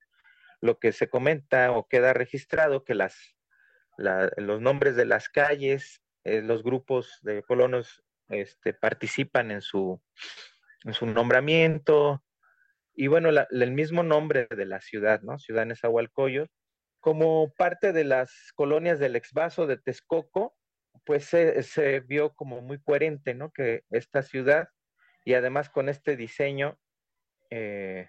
lo 0.61 0.78
que 0.78 0.92
se 0.92 1.09
comenta 1.09 1.72
o 1.72 1.88
queda 1.88 2.12
registrado, 2.12 2.85
que 2.85 2.94
las, 2.94 3.37
los 3.96 4.61
nombres 4.61 4.96
de 4.96 5.04
las 5.04 5.28
calles, 5.28 6.02
eh, 6.24 6.42
los 6.42 6.62
grupos 6.62 7.18
de 7.22 7.42
colonos 7.42 8.04
este, 8.28 8.74
participan 8.74 9.50
en 9.50 9.62
su, 9.62 10.00
en 10.85 10.94
su 10.94 11.07
nombramiento, 11.07 12.22
y 13.00 13.07
bueno, 13.07 13.31
el 13.31 13.70
mismo 13.70 14.02
nombre 14.02 14.48
de 14.50 14.66
la 14.66 14.81
ciudad, 14.81 15.22
¿no? 15.22 15.38
Ciudad 15.38 15.64
Nezahualcóyotl, 15.64 16.50
como 17.00 17.52
parte 17.56 17.92
de 17.92 18.04
las 18.04 18.52
colonias 18.54 18.98
del 18.98 19.16
exvaso 19.16 19.66
de 19.66 19.76
Texcoco, 19.76 20.56
pues 21.04 21.24
se, 21.24 22.00
vio 22.00 22.34
como 22.34 22.61
muy 22.61 22.80
coherente, 22.80 23.34
¿no? 23.34 23.50
Que 23.52 23.84
esta 23.90 24.22
ciudad, 24.22 24.68
y 25.24 25.34
además 25.34 25.70
con 25.70 25.88
este 25.88 26.16
diseño, 26.16 26.78
eh, 27.50 28.08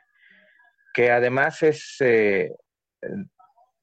que 0.94 1.12
además 1.12 1.64
es 1.64 1.96
eh, 2.02 2.52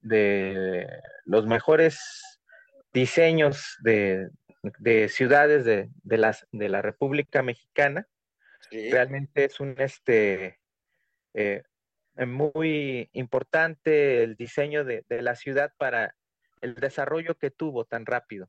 de 0.00 0.86
los 1.24 1.46
mejores 1.46 2.40
diseños 2.92 3.76
de, 3.82 4.28
ciudades 5.08 5.64
de, 5.64 6.18
las, 6.18 6.46
de 6.52 6.68
la 6.68 6.82
República 6.82 7.42
Mexicana, 7.42 8.06
realmente 8.70 9.44
es 9.44 9.60
un, 9.60 9.74
este, 9.78 10.60
eh, 11.34 11.62
muy 12.24 13.10
importante 13.12 14.22
el 14.22 14.36
diseño 14.36 14.84
de, 14.84 15.04
la 15.08 15.34
ciudad 15.34 15.72
para 15.76 16.14
el 16.60 16.74
desarrollo 16.76 17.36
que 17.36 17.50
tuvo 17.50 17.84
tan 17.84 18.06
rápido. 18.06 18.48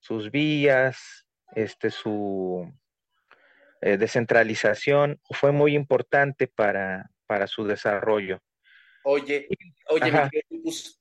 Sus 0.00 0.30
vías, 0.30 1.26
este, 1.54 1.90
su 1.90 2.70
eh, 3.80 3.96
descentralización 3.96 5.20
fue 5.30 5.52
muy 5.52 5.74
importante 5.74 6.46
para, 6.48 7.10
para 7.26 7.46
su 7.46 7.64
desarrollo. 7.64 8.42
Oye, 9.04 9.48
oye, 9.88 10.12
pues, 10.62 11.00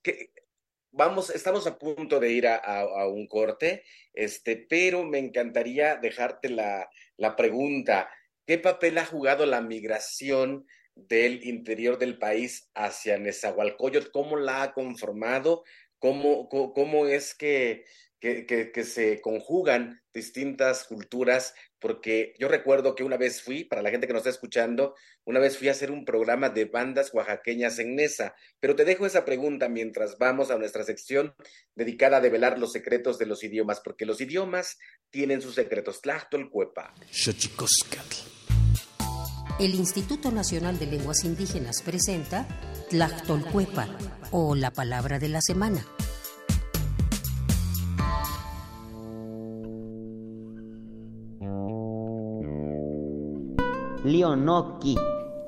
vamos, 0.92 1.30
estamos 1.30 1.68
a 1.68 1.78
punto 1.78 2.20
de 2.20 2.32
ir 2.32 2.48
a, 2.48 3.08
un 3.08 3.28
corte, 3.28 3.84
este, 4.14 4.66
pero 4.70 5.04
me 5.04 5.20
encantaría 5.20 5.98
dejarte 5.98 6.50
la, 6.50 6.90
la 7.18 7.36
pregunta. 7.36 8.10
¿Qué 8.46 8.58
papel 8.58 8.98
ha 8.98 9.06
jugado 9.06 9.46
la 9.46 9.62
migración 9.62 10.66
del 11.08 11.46
interior 11.46 11.98
del 11.98 12.18
país 12.18 12.70
hacia 12.74 13.18
Nezahualcóyotl, 13.18 14.12
cómo 14.12 14.38
la 14.38 14.64
ha 14.64 14.74
conformado, 14.74 15.64
cómo, 16.00 16.50
cómo, 16.50 17.08
es 17.08 17.36
que, 17.36 17.86
que, 18.20 18.84
se 18.84 19.22
conjugan 19.22 20.02
distintas 20.14 20.86
culturas, 20.86 21.54
porque 21.80 22.34
yo 22.40 22.48
recuerdo 22.48 22.96
que 22.96 23.04
una 23.04 23.18
vez 23.18 23.42
fui, 23.42 23.64
para 23.64 23.82
la 23.82 23.92
gente 23.92 24.08
que 24.08 24.14
nos 24.14 24.22
está 24.22 24.32
escuchando, 24.32 24.96
una 25.24 25.40
vez 25.40 25.58
fui 25.58 25.68
a 25.68 25.72
hacer 25.72 25.92
un 25.92 26.06
programa 26.06 26.50
de 26.50 26.66
bandas 26.66 27.14
oaxaqueñas 27.14 27.78
en 27.80 27.96
Nesa, 27.96 28.34
pero 28.60 28.76
te 28.76 28.86
dejo 28.86 29.06
esa 29.06 29.26
pregunta 29.26 29.70
mientras 29.70 30.18
vamos 30.18 30.50
a 30.50 30.58
nuestra 30.58 30.84
sección 30.84 31.36
dedicada 31.76 32.18
a 32.18 32.22
develar 32.22 32.58
los 32.58 32.72
secretos 32.72 33.20
de 33.20 33.28
los 33.28 33.44
idiomas, 33.44 33.80
porque 33.82 34.06
los 34.06 34.20
idiomas 34.22 34.78
tienen 35.12 35.42
sus 35.42 35.56
secretos. 35.56 36.02
Tlachtolcuepa 36.02 36.94
el 39.60 39.74
Instituto 39.74 40.32
Nacional 40.32 40.78
de 40.78 40.86
Lenguas 40.86 41.24
Indígenas 41.24 41.82
presenta 41.82 42.48
Tlactolcuepa 42.90 43.88
o 44.32 44.56
la 44.56 44.72
palabra 44.72 45.18
de 45.18 45.30
la 45.30 45.42
semana. 45.42 45.86
Leonoki. 54.04 54.96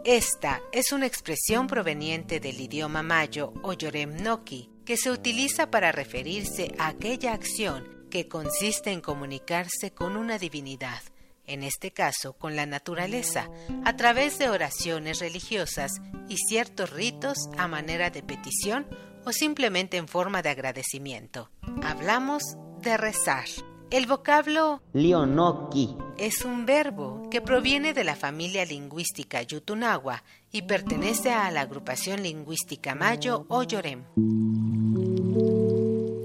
Esta 0.03 0.59
es 0.71 0.91
una 0.91 1.05
expresión 1.05 1.67
proveniente 1.67 2.39
del 2.39 2.59
idioma 2.59 3.03
mayo 3.03 3.53
o 3.61 3.73
yoremnoki 3.73 4.71
que 4.85 4.97
se 4.97 5.11
utiliza 5.11 5.69
para 5.69 5.91
referirse 5.91 6.73
a 6.79 6.87
aquella 6.87 7.33
acción 7.33 8.07
que 8.09 8.27
consiste 8.27 8.91
en 8.91 9.01
comunicarse 9.01 9.91
con 9.91 10.17
una 10.17 10.39
divinidad 10.39 10.99
en 11.49 11.63
este 11.63 11.91
caso 11.91 12.33
con 12.33 12.55
la 12.55 12.65
naturaleza, 12.65 13.49
a 13.83 13.95
través 13.95 14.37
de 14.37 14.49
oraciones 14.49 15.19
religiosas 15.19 15.91
y 16.27 16.37
ciertos 16.37 16.91
ritos 16.91 17.49
a 17.57 17.67
manera 17.67 18.09
de 18.09 18.23
petición 18.23 18.87
o 19.25 19.31
simplemente 19.31 19.97
en 19.97 20.07
forma 20.07 20.41
de 20.41 20.49
agradecimiento. 20.49 21.49
Hablamos 21.83 22.43
de 22.81 22.97
rezar. 22.97 23.45
El 23.91 24.05
vocablo 24.05 24.83
Leonoki 24.93 25.97
es 26.19 26.45
un 26.45 26.67
verbo 26.67 27.27
que 27.31 27.41
proviene 27.41 27.93
de 27.93 28.03
la 28.03 28.15
familia 28.15 28.63
lingüística 28.63 29.41
Yutunagua 29.41 30.23
y 30.51 30.61
pertenece 30.61 31.31
a 31.31 31.49
la 31.49 31.61
agrupación 31.61 32.21
lingüística 32.21 32.93
Mayo 32.93 33.47
o 33.49 33.63
Yorem. 33.63 34.05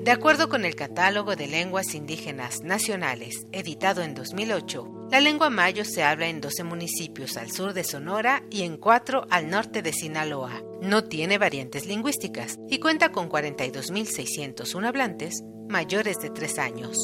De 0.04 0.10
acuerdo 0.10 0.50
con 0.50 0.66
el 0.66 0.76
Catálogo 0.76 1.34
de 1.34 1.46
Lenguas 1.46 1.94
Indígenas 1.94 2.60
Nacionales, 2.60 3.46
editado 3.52 4.02
en 4.02 4.14
2008, 4.14 4.93
la 5.14 5.20
lengua 5.20 5.48
mayo 5.48 5.84
se 5.84 6.02
habla 6.02 6.26
en 6.26 6.40
12 6.40 6.64
municipios 6.64 7.36
al 7.36 7.52
sur 7.52 7.72
de 7.72 7.84
Sonora 7.84 8.42
y 8.50 8.62
en 8.62 8.76
4 8.76 9.28
al 9.30 9.48
norte 9.48 9.80
de 9.80 9.92
Sinaloa. 9.92 10.60
No 10.82 11.04
tiene 11.04 11.38
variantes 11.38 11.86
lingüísticas 11.86 12.58
y 12.68 12.80
cuenta 12.80 13.12
con 13.12 13.30
42.601 13.30 14.84
hablantes 14.84 15.44
mayores 15.68 16.18
de 16.18 16.30
3 16.30 16.58
años. 16.58 16.98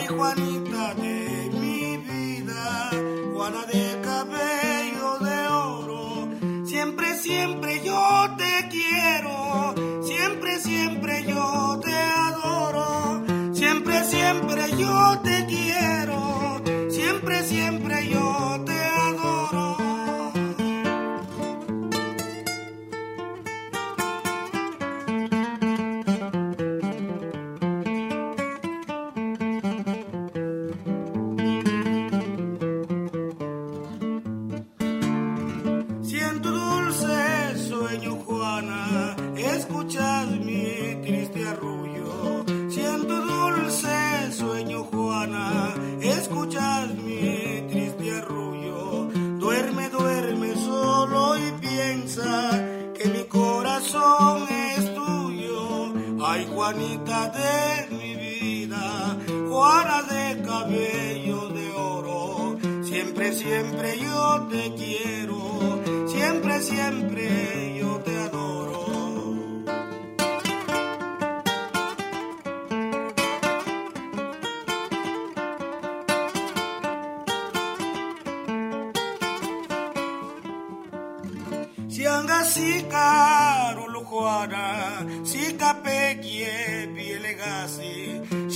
Ay, 0.00 0.06
Juanita 0.06 0.94
de 0.94 1.50
mi 1.60 1.98
vida, 1.98 2.90
Juana 3.34 3.66
de 3.66 4.00
cabello 4.02 5.18
de 5.18 5.48
oro. 5.48 6.28
Siempre, 6.64 7.18
siempre 7.18 7.82
yo 7.84 8.34
te 8.38 8.68
quiero, 8.70 9.74
siempre, 10.02 10.58
siempre 10.58 11.24
yo 11.26 11.80
te 11.84 11.94
adoro. 11.94 13.22
Siempre, 13.52 14.02
siempre 14.04 14.70
yo 14.78 15.20
te 15.22 15.39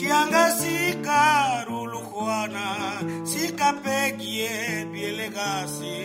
Shianga 0.05 0.51
sika 0.61 1.65
rulujuana, 1.67 2.67
sika 3.25 3.73
pekie 3.83 4.85
pielegasi, 4.93 5.97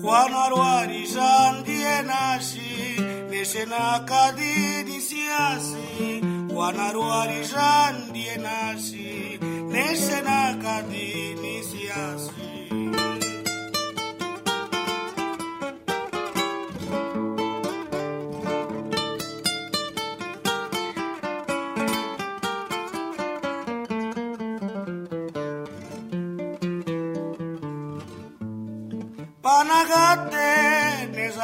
Juan 0.00 0.32
Aruari 0.42 1.02
Sandienashi, 1.14 2.70
Neshena 3.30 4.06
kadidi 4.06 5.00
siasi, 5.08 6.22
Juan 6.52 6.76
Aruari 6.76 7.42
Sandienashi, 7.52 9.40
Neshena 9.74 10.38
kadidi 10.62 11.56
siasi. 11.70 12.59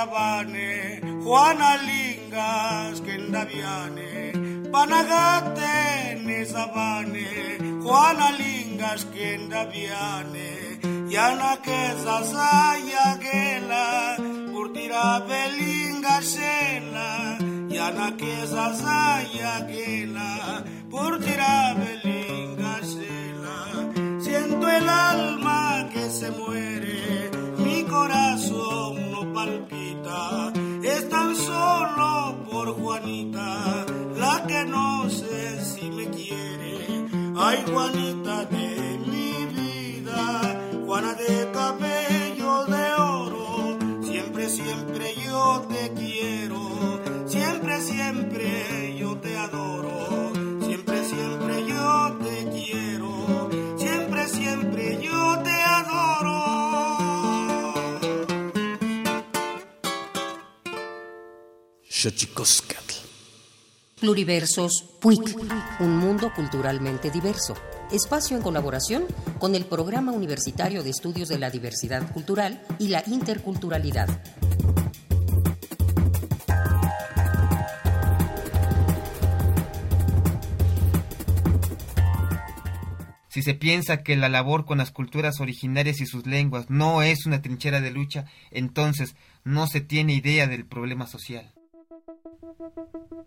Nesabane, 0.07 1.01
Juana 1.23 1.79
Lingas 1.87 3.01
kendaviane. 3.01 4.33
Panagate 4.71 6.23
nesabane, 6.25 7.83
Juana 7.83 8.31
Lingas 8.39 9.05
kendaviane. 9.13 10.51
Yana 11.11 11.57
que 11.63 11.95
sasaya 12.05 13.19
gela, 13.21 14.17
curtira 14.53 15.21
belinga 15.27 16.21
shela. 16.21 17.39
Yana 17.69 18.17
que 18.17 18.47
sasaya 18.47 19.55
gela, 19.69 20.65
curtira 20.91 21.75
belinga. 21.79 22.27
Siento 24.21 24.69
el 24.69 24.89
alma 24.89 25.89
que 25.93 26.11
se 26.11 26.31
muere, 26.33 26.66
es 30.83 31.09
tan 31.09 31.35
solo 31.35 32.37
por 32.51 32.73
Juanita, 32.75 33.87
la 34.17 34.45
que 34.47 34.65
no 34.65 35.09
sé 35.11 35.61
si 35.63 35.91
me 35.91 36.09
quiere. 36.09 36.79
Ay, 37.37 37.65
Juanita 37.71 38.45
de 38.47 38.99
mi 39.07 39.47
vida, 39.47 40.61
Juana 40.87 41.15
de 41.15 41.51
cabello 41.53 42.65
de 42.67 42.93
oro, 42.95 43.79
siempre, 44.03 44.49
siempre 44.49 45.15
yo 45.25 45.67
te 45.69 45.93
quiero, 45.95 47.01
siempre, 47.27 47.81
siempre 47.81 48.97
yo 48.99 49.17
te 49.17 49.37
adoro, 49.37 50.16
Xochicoscatl. 62.07 62.95
Pluriversos 63.99 64.85
PUIC, 65.01 65.41
un 65.81 65.97
mundo 65.97 66.31
culturalmente 66.37 67.11
diverso. 67.11 67.57
Espacio 67.91 68.37
en 68.37 68.45
colaboración 68.45 69.07
con 69.41 69.57
el 69.57 69.65
Programa 69.65 70.13
Universitario 70.13 70.85
de 70.85 70.91
Estudios 70.91 71.29
de 71.29 71.41
la 71.41 71.51
Diversidad 71.51 72.09
Cultural 72.13 72.63
y 72.79 72.89
la 72.89 73.03
Interculturalidad. 73.09 74.23
Si 83.29 83.43
se 83.43 83.55
piensa 83.55 84.05
que 84.05 84.15
la 84.15 84.29
labor 84.29 84.65
con 84.65 84.79
las 84.79 84.93
culturas 84.93 85.41
originarias 85.41 86.01
y 86.01 86.07
sus 86.07 86.25
lenguas 86.25 86.71
no 86.71 87.03
es 87.03 87.27
una 87.27 87.43
trinchera 87.43 87.81
de 87.81 87.91
lucha, 87.91 88.27
entonces 88.53 89.17
no 89.43 89.67
se 89.67 89.81
tiene 89.81 90.15
idea 90.15 90.47
del 90.47 90.67
problema 90.67 91.09
social. 91.09 91.56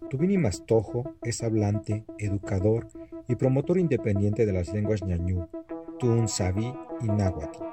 Tubini 0.10 0.40
Mastojo 0.40 1.16
es 1.22 1.44
hablante, 1.44 2.04
educador 2.18 2.88
y 3.28 3.36
promotor 3.36 3.78
independiente 3.78 4.48
de 4.48 4.54
las 4.54 4.74
lenguas 4.74 5.04
ñañú, 5.04 5.48
tun, 6.00 6.28
sabí 6.28 6.74
y 7.02 7.06
náhuatl. 7.06 7.64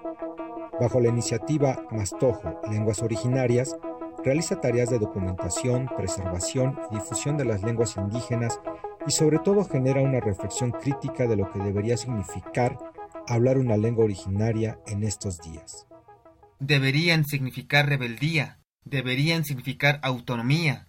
Bajo 0.78 1.00
la 1.00 1.08
iniciativa 1.08 1.82
Mastojo, 1.90 2.60
Lenguas 2.70 3.02
Originarias, 3.02 3.74
realiza 4.22 4.60
tareas 4.60 4.90
de 4.90 4.98
documentación, 4.98 5.88
preservación 5.96 6.78
y 6.90 6.96
difusión 6.96 7.38
de 7.38 7.46
las 7.46 7.62
lenguas 7.62 7.96
indígenas 7.96 8.60
y 9.06 9.12
sobre 9.12 9.38
todo 9.38 9.64
genera 9.64 10.02
una 10.02 10.20
reflexión 10.20 10.72
crítica 10.72 11.26
de 11.26 11.36
lo 11.36 11.50
que 11.50 11.60
debería 11.60 11.96
significar 11.96 12.76
hablar 13.26 13.56
una 13.56 13.78
lengua 13.78 14.04
originaria 14.04 14.78
en 14.86 15.04
estos 15.04 15.38
días. 15.38 15.86
Deberían 16.58 17.24
significar 17.24 17.88
rebeldía, 17.88 18.58
deberían 18.84 19.44
significar 19.44 20.00
autonomía, 20.02 20.86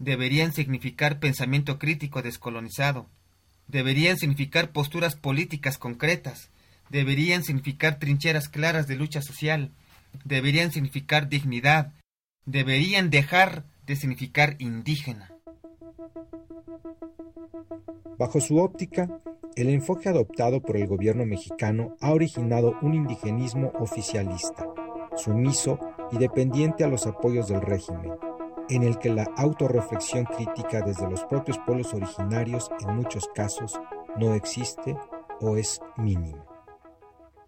deberían 0.00 0.52
significar 0.52 1.20
pensamiento 1.20 1.78
crítico 1.78 2.22
descolonizado, 2.22 3.06
deberían 3.68 4.16
significar 4.16 4.70
posturas 4.70 5.14
políticas 5.14 5.78
concretas, 5.78 6.48
deberían 6.88 7.44
significar 7.44 7.98
trincheras 7.98 8.48
claras 8.48 8.88
de 8.88 8.96
lucha 8.96 9.22
social, 9.22 9.70
deberían 10.24 10.72
significar 10.72 11.28
dignidad, 11.28 11.92
deberían 12.46 13.10
dejar 13.10 13.64
de 13.86 13.94
significar 13.94 14.56
indígena. 14.58 15.30
Bajo 18.18 18.40
su 18.40 18.56
óptica, 18.56 19.20
el 19.54 19.68
enfoque 19.68 20.08
adoptado 20.08 20.62
por 20.62 20.76
el 20.76 20.86
gobierno 20.86 21.26
mexicano 21.26 21.96
ha 22.00 22.12
originado 22.12 22.78
un 22.80 22.94
indigenismo 22.94 23.72
oficialista, 23.78 24.66
sumiso 25.16 25.78
y 26.10 26.18
dependiente 26.18 26.84
a 26.84 26.88
los 26.88 27.06
apoyos 27.06 27.48
del 27.48 27.60
régimen, 27.60 28.12
en 28.70 28.84
el 28.84 28.98
que 28.98 29.10
la 29.10 29.28
autorreflexión 29.36 30.24
crítica 30.24 30.80
desde 30.80 31.10
los 31.10 31.24
propios 31.24 31.58
pueblos 31.58 31.92
originarios 31.92 32.70
en 32.80 32.96
muchos 32.96 33.28
casos 33.34 33.78
no 34.16 34.34
existe 34.34 34.96
o 35.40 35.56
es 35.56 35.80
mínima. 35.96 36.44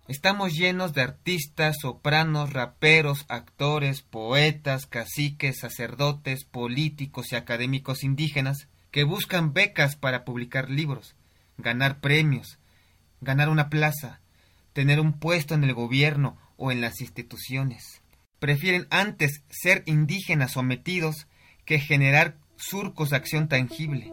Estamos 0.08 0.54
llenos 0.54 0.92
de 0.92 1.02
artistas, 1.02 1.76
sopranos, 1.80 2.52
raperos, 2.52 3.24
actores, 3.28 4.02
poetas, 4.02 4.86
caciques, 4.86 5.60
sacerdotes, 5.60 6.44
políticos 6.44 7.32
y 7.32 7.36
académicos 7.36 8.02
indígenas 8.02 8.68
que 8.90 9.04
buscan 9.04 9.52
becas 9.52 9.96
para 9.96 10.24
publicar 10.24 10.68
libros, 10.68 11.14
ganar 11.56 12.00
premios, 12.00 12.58
ganar 13.20 13.48
una 13.48 13.70
plaza, 13.70 14.20
tener 14.72 15.00
un 15.00 15.12
puesto 15.12 15.54
en 15.54 15.64
el 15.64 15.72
gobierno 15.72 16.36
o 16.56 16.72
en 16.72 16.80
las 16.80 17.00
instituciones. 17.00 18.01
Prefieren 18.42 18.88
antes 18.90 19.44
ser 19.48 19.84
indígenas 19.86 20.50
sometidos 20.50 21.28
que 21.64 21.78
generar 21.78 22.38
surcos 22.56 23.10
de 23.10 23.16
acción 23.16 23.46
tangible. 23.46 24.12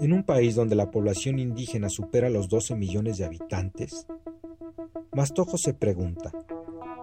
En 0.00 0.14
un 0.14 0.22
país 0.22 0.54
donde 0.54 0.74
la 0.74 0.90
población 0.90 1.38
indígena 1.38 1.90
supera 1.90 2.30
los 2.30 2.48
12 2.48 2.76
millones 2.76 3.18
de 3.18 3.26
habitantes, 3.26 4.06
Mastojo 5.12 5.58
se 5.58 5.74
pregunta, 5.74 6.32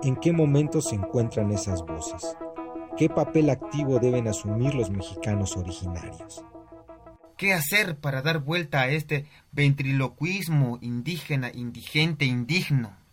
¿en 0.02 0.16
qué 0.16 0.34
momento 0.34 0.82
se 0.82 0.96
encuentran 0.96 1.52
esas 1.52 1.84
voces? 1.84 2.36
¿Qué 2.98 3.08
papel 3.08 3.52
activo 3.52 4.00
deben 4.00 4.28
asumir 4.28 4.74
los 4.74 4.90
mexicanos 4.90 5.56
originarios? 5.56 6.44
¿Qué 7.38 7.54
hacer 7.54 8.00
para 8.00 8.24
dar 8.24 8.40
vuelta 8.40 8.82
a 8.82 8.90
este 8.90 9.28
ventriloquismo 9.52 10.80
indígena, 10.82 11.52
indigente, 11.54 12.26
indigno? 12.26 13.05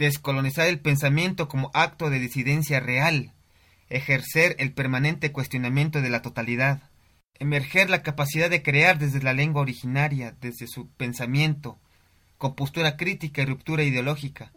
Descolonizar 0.00 0.66
el 0.66 0.80
pensamiento 0.80 1.46
como 1.46 1.70
acto 1.74 2.08
de 2.08 2.18
disidencia 2.18 2.80
real, 2.80 3.34
ejercer 3.90 4.56
el 4.58 4.72
permanente 4.72 5.30
cuestionamiento 5.30 6.00
de 6.00 6.08
la 6.08 6.22
totalidad, 6.22 6.84
emerger 7.38 7.90
la 7.90 8.02
capacidad 8.02 8.48
de 8.48 8.62
crear 8.62 8.98
desde 8.98 9.22
la 9.22 9.34
lengua 9.34 9.60
originaria, 9.60 10.34
desde 10.40 10.68
su 10.68 10.88
pensamiento, 10.88 11.78
con 12.38 12.54
postura 12.54 12.96
crítica 12.96 13.42
y 13.42 13.44
ruptura 13.44 13.82
ideológica. 13.82 14.54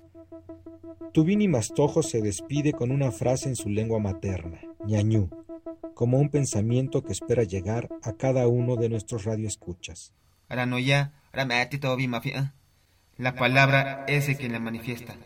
Tubini 1.12 1.50
Mastojo 1.50 2.04
se 2.04 2.22
despide 2.22 2.72
con 2.72 2.90
una 2.90 3.12
frase 3.12 3.50
en 3.50 3.58
su 3.58 3.68
lengua 3.68 4.00
materna, 4.00 4.62
ñañú, 4.88 5.30
como 5.94 6.20
un 6.20 6.30
pensamiento 6.30 7.04
que 7.04 7.12
espera 7.12 7.44
llegar 7.44 7.90
a 8.02 8.14
cada 8.14 8.48
uno 8.48 8.78
de 8.78 8.88
nuestros 8.88 9.26
radioescuchas. 9.26 10.14
La 13.18 13.36
palabra 13.36 14.06
es 14.08 14.30
el 14.30 14.38
que 14.38 14.48
la 14.48 14.62
manifiesta. 14.62 15.18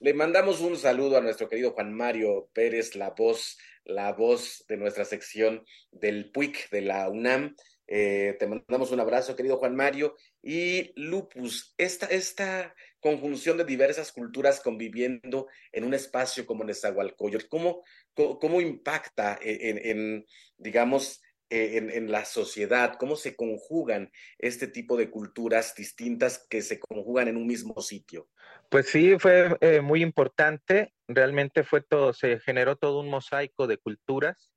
Le 0.00 0.12
mandamos 0.12 0.60
un 0.60 0.76
saludo 0.76 1.16
a 1.16 1.20
nuestro 1.20 1.48
querido 1.48 1.70
Juan 1.70 1.94
Mario 1.94 2.50
Pérez, 2.52 2.96
la 2.96 3.10
voz, 3.10 3.56
la 3.84 4.12
voz 4.12 4.64
de 4.68 4.76
nuestra 4.76 5.04
sección 5.04 5.64
del 5.92 6.32
PUIC 6.32 6.68
de 6.70 6.80
la 6.80 7.08
UNAM. 7.08 7.54
Eh, 7.86 8.36
te 8.40 8.48
mandamos 8.48 8.90
un 8.90 8.98
abrazo, 8.98 9.36
querido 9.36 9.58
Juan 9.58 9.76
Mario. 9.76 10.16
Y 10.42 10.92
Lupus, 11.00 11.74
esta, 11.78 12.06
esta 12.06 12.74
conjunción 12.98 13.56
de 13.56 13.64
diversas 13.64 14.10
culturas 14.10 14.60
conviviendo 14.60 15.46
en 15.70 15.84
un 15.84 15.94
espacio 15.94 16.44
como 16.44 16.64
Nezahualcóyotl, 16.64 17.46
¿cómo, 17.48 17.84
cómo, 18.14 18.60
impacta 18.60 19.38
en, 19.40 20.26
digamos, 20.56 21.22
en, 21.50 21.90
en, 21.90 22.10
la 22.10 22.24
sociedad? 22.24 22.96
¿Cómo 22.98 23.16
se 23.16 23.36
conjugan 23.36 24.10
este 24.38 24.66
tipo 24.66 24.96
de 24.96 25.10
culturas 25.10 25.74
distintas 25.74 26.46
que 26.48 26.62
se 26.62 26.78
conjugan 26.78 27.28
en 27.28 27.36
un 27.36 27.46
mismo 27.46 27.80
sitio? 27.80 28.28
Pues 28.70 28.88
sí, 28.88 29.18
fue 29.18 29.56
eh, 29.60 29.80
muy 29.80 30.02
importante. 30.02 30.92
Realmente 31.06 31.62
fue 31.62 31.80
todo, 31.80 32.12
se 32.12 32.40
generó 32.40 32.76
todo 32.76 33.00
un 33.00 33.08
mosaico 33.08 33.66
de 33.66 33.78
culturas 33.78 34.54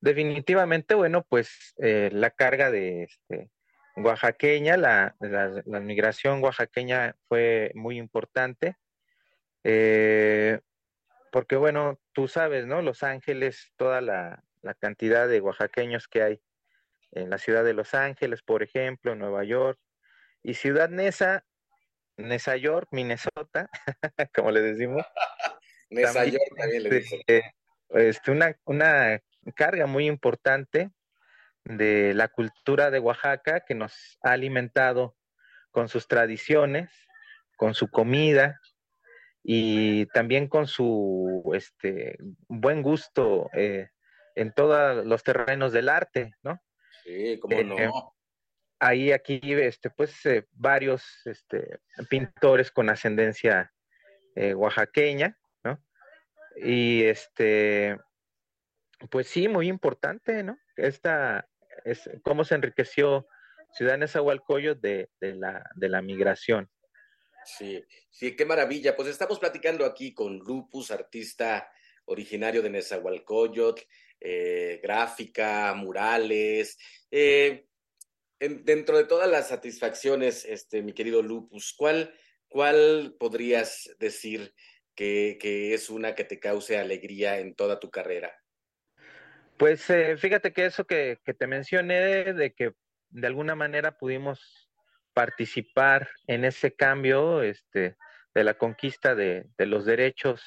definitivamente, 0.00 0.94
bueno, 0.94 1.24
pues 1.28 1.74
eh, 1.78 2.10
la 2.12 2.30
carga 2.30 2.70
de 2.70 3.04
este, 3.04 3.50
oaxaqueña, 3.96 4.76
la, 4.76 5.14
la, 5.20 5.80
migración 5.80 6.42
oaxaqueña 6.42 7.14
fue 7.28 7.72
muy 7.74 7.98
importante, 7.98 8.76
eh, 9.64 10.60
porque 11.32 11.56
bueno, 11.56 12.00
tú 12.12 12.28
sabes, 12.28 12.66
¿no? 12.66 12.82
Los 12.82 13.02
Ángeles, 13.02 13.72
toda 13.76 14.00
la, 14.00 14.42
la, 14.62 14.74
cantidad 14.74 15.28
de 15.28 15.40
oaxaqueños 15.40 16.08
que 16.08 16.22
hay 16.22 16.42
en 17.12 17.30
la 17.30 17.38
ciudad 17.38 17.64
de 17.64 17.74
Los 17.74 17.94
Ángeles, 17.94 18.42
por 18.42 18.62
ejemplo, 18.62 19.14
Nueva 19.14 19.44
York, 19.44 19.78
y 20.42 20.54
Ciudad 20.54 20.88
Nesa, 20.88 21.44
Nesa 22.16 22.56
York, 22.56 22.88
Minnesota, 22.92 23.68
como 24.34 24.50
le 24.50 24.62
decimos. 24.62 25.04
Nesa 25.90 26.24
York 26.24 26.42
también 26.56 26.82
le. 26.84 26.96
Este, 26.98 27.54
este, 27.90 28.30
una, 28.30 28.56
una 28.64 29.20
carga 29.54 29.86
muy 29.86 30.06
importante 30.06 30.90
de 31.64 32.14
la 32.14 32.28
cultura 32.28 32.90
de 32.90 33.00
Oaxaca 33.00 33.64
que 33.66 33.74
nos 33.74 34.18
ha 34.22 34.32
alimentado 34.32 35.16
con 35.70 35.88
sus 35.88 36.06
tradiciones, 36.06 36.90
con 37.56 37.74
su 37.74 37.90
comida 37.90 38.60
y 39.42 40.06
también 40.06 40.48
con 40.48 40.66
su 40.66 41.50
este, 41.54 42.16
buen 42.48 42.82
gusto 42.82 43.50
eh, 43.54 43.90
en 44.40 44.52
todos 44.52 45.04
los 45.04 45.22
terrenos 45.22 45.72
del 45.72 45.88
arte, 45.88 46.34
¿no? 46.42 46.60
Sí, 47.04 47.38
cómo 47.40 47.62
no. 47.62 47.78
Eh, 47.78 47.90
ahí 48.78 49.12
aquí, 49.12 49.40
este, 49.42 49.90
pues, 49.90 50.24
eh, 50.26 50.46
varios 50.52 51.04
este, 51.26 51.80
pintores 52.08 52.70
con 52.70 52.88
ascendencia 52.88 53.72
oaxaqueña, 54.54 55.36
¿no? 55.64 55.84
Y 56.56 57.02
este, 57.04 57.98
pues 59.10 59.26
sí, 59.26 59.48
muy 59.48 59.68
importante, 59.68 60.42
¿no? 60.42 60.58
Esta 60.76 61.46
es 61.84 62.08
cómo 62.22 62.44
se 62.44 62.54
enriqueció 62.54 63.26
Ciudad 63.72 63.98
Nezahualcóyotl 63.98 64.80
de, 64.80 65.10
de, 65.20 65.34
la, 65.34 65.68
de 65.74 65.88
la 65.88 66.00
migración. 66.00 66.70
Sí, 67.44 67.84
sí, 68.10 68.36
qué 68.36 68.44
maravilla. 68.44 68.96
Pues 68.96 69.08
estamos 69.08 69.38
platicando 69.38 69.84
aquí 69.84 70.14
con 70.14 70.38
Lupus, 70.38 70.90
artista 70.90 71.70
originario 72.06 72.62
de 72.62 72.70
Nezahualcóyotl, 72.70 73.82
eh, 74.20 74.80
gráfica, 74.82 75.72
murales. 75.74 76.78
Eh, 77.10 77.66
dentro 78.38 78.98
de 78.98 79.04
todas 79.04 79.30
las 79.30 79.48
satisfacciones, 79.48 80.44
este, 80.44 80.82
mi 80.82 80.92
querido 80.92 81.22
Lupus, 81.22 81.74
¿cuál, 81.76 82.14
cuál 82.48 83.16
podrías 83.18 83.94
decir 83.98 84.54
que, 84.94 85.72
es 85.72 85.88
una 85.88 86.14
que 86.14 86.24
te 86.24 86.38
cause 86.38 86.78
alegría 86.78 87.38
en 87.38 87.54
toda 87.54 87.80
tu 87.80 87.90
carrera? 87.90 88.38
Pues 89.56 89.88
eh, 89.88 90.18
fíjate 90.18 90.52
que 90.52 90.66
eso 90.66 90.86
que, 90.86 91.18
te 91.38 91.46
mencioné, 91.46 92.34
de 92.34 92.52
que 92.54 92.74
de 93.08 93.26
alguna 93.26 93.54
manera 93.54 93.96
pudimos 93.96 94.70
participar 95.14 96.10
en 96.26 96.44
ese 96.44 96.74
cambio 96.74 97.42
este, 97.42 97.96
de 98.34 98.44
la 98.44 98.54
conquista 98.54 99.14
de, 99.14 99.46
los 99.58 99.86
derechos 99.86 100.42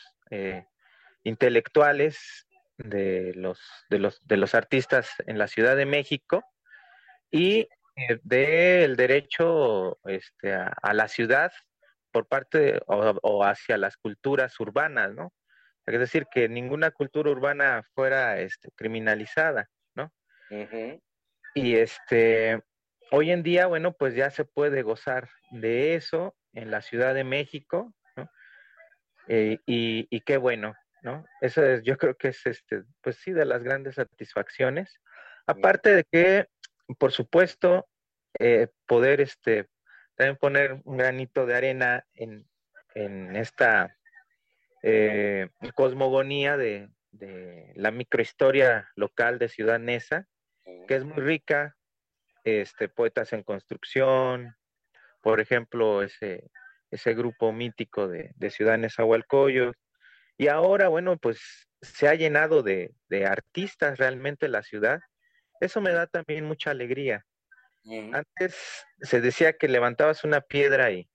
intelectuales 1.23 2.47
de 2.77 3.33
los, 3.35 3.59
de, 3.89 3.99
los, 3.99 4.19
de 4.25 4.37
los 4.37 4.55
artistas 4.55 5.11
en 5.27 5.37
la 5.37 5.47
Ciudad 5.47 5.75
de 5.75 5.85
México 5.85 6.43
y 7.31 7.67
eh, 7.95 8.19
del 8.23 8.95
derecho 8.95 9.99
este, 10.05 10.53
a, 10.53 10.93
la 10.93 11.07
ciudad 11.07 11.51
por 12.11 12.27
parte 12.27 12.81
o, 12.87 13.43
hacia 13.43 13.77
las 13.77 13.97
culturas 13.97 14.59
urbanas, 14.59 15.13
¿no? 15.13 15.33
Es 15.85 15.99
decir, 15.99 16.27
que 16.31 16.47
ninguna 16.47 16.91
cultura 16.91 17.29
urbana 17.29 17.83
fuera 17.93 18.39
este, 18.39 18.69
criminalizada, 18.75 19.69
¿no? 19.95 20.11
Y 21.55 21.75
este, 21.75 22.61
hoy 23.11 23.31
en 23.31 23.43
día, 23.43 23.67
bueno, 23.67 23.93
pues 23.93 24.15
ya 24.15 24.29
se 24.31 24.45
puede 24.45 24.81
gozar 24.81 25.29
de 25.51 25.95
eso 25.95 26.35
en 26.53 26.71
la 26.71 26.81
Ciudad 26.81 27.13
de 27.13 27.23
México, 27.23 27.93
¿no? 28.15 28.29
Eh, 29.27 29.59
y, 29.65 30.21
qué 30.21 30.37
bueno, 30.37 30.73
¿no? 31.03 31.25
Eso 31.41 31.63
es, 31.63 31.83
yo 31.83 31.97
creo 31.97 32.15
que 32.15 32.29
es, 32.29 32.45
este, 32.45 32.83
pues 33.01 33.17
sí, 33.17 33.31
de 33.31 33.45
las 33.45 33.61
grandes 33.61 33.95
satisfacciones. 33.95 34.99
Aparte 35.45 35.93
de 35.93 36.03
que, 36.05 36.47
por 36.97 37.11
supuesto, 37.11 37.87
eh, 38.39 38.69
poder, 38.87 39.21
este, 39.21 39.67
también 40.15 40.37
poner 40.37 40.81
un 40.85 40.97
granito 40.97 41.45
de 41.45 41.55
arena 41.55 42.05
en, 42.13 42.47
en 42.95 43.35
esta 43.35 43.95
eh, 44.81 45.49
cosmogonía 45.75 46.57
de, 46.57 46.89
la 47.75 47.91
microhistoria 47.91 48.89
local 48.95 49.37
de 49.37 49.47
Ciudad 49.47 49.79
Neza, 49.79 50.27
que 50.87 50.95
es 50.95 51.03
muy 51.03 51.21
rica, 51.21 51.75
este, 52.43 52.89
poetas 52.89 53.33
en 53.33 53.43
construcción, 53.43 54.55
por 55.21 55.39
ejemplo, 55.39 56.01
ese, 56.01 56.49
ese 56.89 57.13
grupo 57.13 57.51
mítico 57.51 58.07
de, 58.07 58.33
Ciudad 58.49 58.77
Nezahualcóyotl, 58.79 59.77
y 60.37 60.47
ahora, 60.47 60.87
bueno, 60.87 61.17
pues 61.17 61.67
se 61.81 62.07
ha 62.07 62.15
llenado 62.15 62.63
de, 62.63 62.93
artistas 63.27 63.97
realmente 63.97 64.47
la 64.47 64.63
ciudad. 64.63 64.99
Eso 65.59 65.81
me 65.81 65.91
da 65.91 66.07
también 66.07 66.45
mucha 66.45 66.71
alegría. 66.71 67.25
Antes 68.13 68.85
se 69.01 69.19
decía 69.19 69.53
que 69.53 69.67
levantabas 69.67 70.23
una 70.23 70.39
piedra 70.41 70.91
y, 70.91 71.09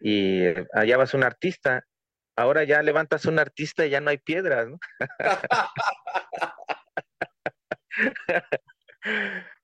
y 0.00 0.44
hallabas 0.72 1.14
un 1.14 1.24
artista. 1.24 1.84
Ahora 2.36 2.64
ya 2.64 2.80
levantas 2.82 3.26
un 3.26 3.38
artista 3.38 3.84
y 3.84 3.90
ya 3.90 4.00
no 4.00 4.10
hay 4.10 4.18
piedras, 4.18 4.68
¿no? 4.68 4.78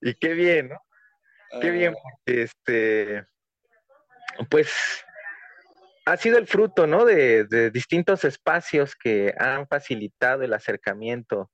y 0.00 0.14
qué 0.14 0.34
bien, 0.34 0.68
¿no? 0.68 0.80
Qué 1.60 1.70
bien, 1.70 1.94
ah. 1.96 2.00
porque 2.02 2.42
este, 2.42 3.26
pues 4.50 5.04
ha 6.06 6.16
sido 6.16 6.38
el 6.38 6.46
fruto, 6.46 6.86
¿no? 6.86 7.04
De, 7.04 7.44
de, 7.44 7.70
distintos 7.70 8.24
espacios 8.24 8.94
que 8.94 9.34
han 9.38 9.66
facilitado 9.66 10.42
el 10.42 10.54
acercamiento 10.54 11.50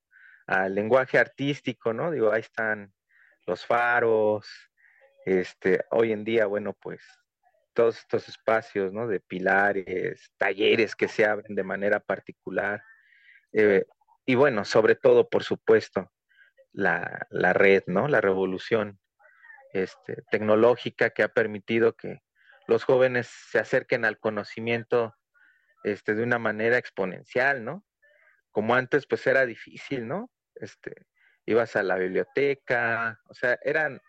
al 0.47 0.75
lenguaje 0.75 1.19
artístico, 1.19 1.93
¿no? 1.93 2.11
Digo, 2.11 2.31
ahí 2.31 2.43
están 2.43 2.93
los 3.47 3.65
faros, 3.65 4.47
este, 5.25 5.85
hoy 5.91 6.13
en 6.13 6.25
día, 6.25 6.47
bueno, 6.47 6.75
pues 6.75 7.03
todos 7.73 7.99
estos 7.99 8.29
espacios, 8.29 8.93
¿no? 8.93 9.09
De 9.09 9.21
pilares, 9.21 10.31
talleres 10.37 10.95
que 10.95 11.09
se 11.09 11.25
abren 11.25 11.55
de 11.55 11.65
manera 11.65 12.01
particular. 12.01 12.83
Eh, 13.53 13.85
y 14.27 14.35
bueno, 14.35 14.65
sobre 14.67 14.97
todo, 14.97 15.29
por 15.31 15.45
supuesto, 15.45 16.13
la, 16.73 17.27
red, 17.55 17.85
¿no? 17.87 18.09
La 18.09 18.21
revolución 18.21 18.99
este, 19.73 20.23
tecnológica 20.31 21.11
que 21.11 21.23
ha 21.23 21.29
permitido 21.29 21.95
que 21.95 22.21
los 22.67 22.85
jóvenes 22.85 23.29
se 23.29 23.59
acerquen 23.59 24.05
al 24.05 24.19
conocimiento 24.19 25.15
este, 25.85 26.15
de 26.15 26.23
una 26.23 26.39
manera 26.39 26.79
exponencial, 26.79 27.65
¿no? 27.65 27.85
Como 28.51 28.75
antes, 28.75 29.07
pues 29.07 29.27
era 29.27 29.47
difícil, 29.47 30.07
¿no? 30.07 30.31
Este, 30.55 31.07
ibas 31.47 31.77
a 31.77 31.83
la 31.83 31.97
biblioteca, 31.97 33.21
o 33.29 33.35
sea, 33.35 33.59
eran 33.63 34.01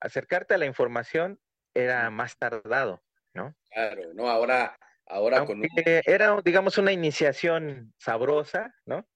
acercarte 0.00 0.54
a 0.54 0.58
la 0.58 0.66
información 0.66 1.38
era 1.74 2.10
más 2.10 2.36
tardado, 2.38 3.02
¿no? 3.34 3.54
Claro, 3.70 4.14
no, 4.14 4.28
ahora, 4.28 4.76
ahora 5.06 5.44
con 5.44 5.62
era, 5.74 6.40
digamos, 6.44 6.78
una 6.78 6.92
iniciación 6.92 7.92
sabrosa, 7.98 8.74
¿no? 8.86 9.06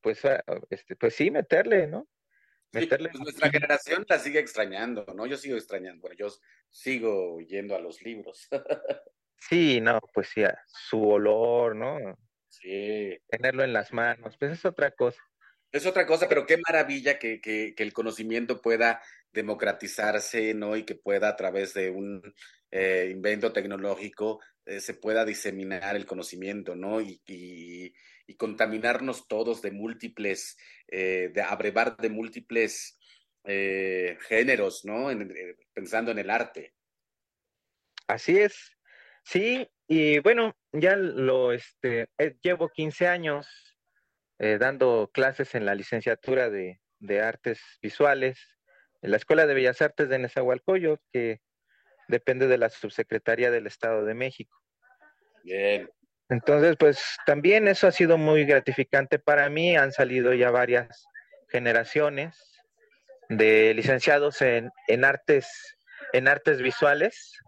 Pues, 0.00 0.24
ah, 0.24 0.42
este, 0.70 0.94
pues 0.96 1.14
sí, 1.14 1.30
meterle, 1.30 1.86
¿no? 1.88 2.06
Meterle 2.72 3.08
pues 3.10 3.22
nuestra 3.22 3.50
generación 3.50 4.04
la 4.08 4.18
sigue 4.18 4.38
extrañando, 4.38 5.06
¿no? 5.14 5.26
Yo 5.26 5.36
sigo 5.36 5.56
extrañando, 5.56 6.02
bueno, 6.02 6.16
yo 6.18 6.28
sigo 6.68 7.40
yendo 7.40 7.74
a 7.74 7.80
los 7.80 8.02
libros. 8.02 8.48
sí, 9.38 9.80
no, 9.80 10.00
pues 10.12 10.28
sí, 10.28 10.42
su 10.66 11.02
olor, 11.08 11.76
¿no? 11.76 11.98
Sí. 12.48 13.16
Tenerlo 13.28 13.64
en 13.64 13.72
las 13.72 13.92
manos, 13.92 14.36
pues 14.38 14.52
es 14.52 14.64
otra 14.64 14.90
cosa. 14.90 15.22
Es 15.72 15.86
otra 15.86 16.06
cosa, 16.06 16.28
pero 16.28 16.46
qué 16.46 16.58
maravilla 16.58 17.18
que, 17.18 17.40
que, 17.40 17.74
que 17.76 17.82
el 17.82 17.92
conocimiento 17.92 18.60
pueda 18.60 19.02
democratizarse, 19.32 20.54
¿no? 20.54 20.76
Y 20.76 20.84
que 20.84 20.94
pueda 20.94 21.28
a 21.28 21.36
través 21.36 21.74
de 21.74 21.90
un 21.90 22.34
eh, 22.70 23.08
invento 23.10 23.52
tecnológico 23.52 24.40
eh, 24.66 24.80
se 24.80 24.94
pueda 24.94 25.24
diseminar 25.24 25.94
el 25.94 26.06
conocimiento, 26.06 26.74
¿no? 26.74 27.00
Y, 27.00 27.22
y, 27.26 27.94
y 28.26 28.36
contaminarnos 28.36 29.28
todos 29.28 29.62
de 29.62 29.70
múltiples, 29.70 30.56
eh, 30.88 31.30
de 31.32 31.42
abrevar 31.42 31.96
de 31.96 32.10
múltiples 32.10 32.98
eh, 33.48 34.18
géneros, 34.22 34.84
¿no? 34.84 35.08
En, 35.08 35.30
eh, 35.30 35.56
pensando 35.72 36.10
en 36.10 36.18
el 36.18 36.30
arte. 36.30 36.74
Así 38.08 38.38
es. 38.38 38.76
Sí, 39.24 39.68
y 39.86 40.18
bueno, 40.18 40.56
ya 40.72 40.96
lo, 40.96 41.52
este, 41.52 42.08
eh, 42.18 42.36
llevo 42.42 42.68
15 42.68 43.06
años 43.08 43.48
dando 44.38 45.10
clases 45.14 45.54
en 45.54 45.64
la 45.64 45.74
licenciatura 45.74 46.50
de, 46.50 46.78
de, 46.98 47.22
artes 47.22 47.58
visuales 47.80 48.38
en 49.00 49.10
la 49.10 49.16
Escuela 49.16 49.46
de 49.46 49.54
Bellas 49.54 49.80
Artes 49.80 50.10
de 50.10 50.18
Nezahualcóyotl, 50.18 51.02
que 51.10 51.40
depende 52.08 52.46
de 52.46 52.58
la 52.58 52.68
Subsecretaría 52.68 53.50
del 53.50 53.66
Estado 53.66 54.04
de 54.04 54.12
México. 54.12 54.60
Bien. 55.42 55.88
Entonces, 56.28 56.76
pues 56.78 57.00
también 57.24 57.68
eso 57.68 57.86
ha 57.86 57.92
sido 57.92 58.18
muy 58.18 58.44
gratificante 58.44 59.18
para 59.18 59.48
mí. 59.48 59.76
Han 59.76 59.92
salido 59.92 60.34
ya 60.34 60.50
varias 60.50 61.06
generaciones 61.48 62.60
de 63.28 63.74
licenciados 63.74 64.42
en, 64.42 64.70
en 64.88 65.04
artes, 65.04 65.76
en 66.12 66.28
artes 66.28 66.60
visuales. 66.60 67.38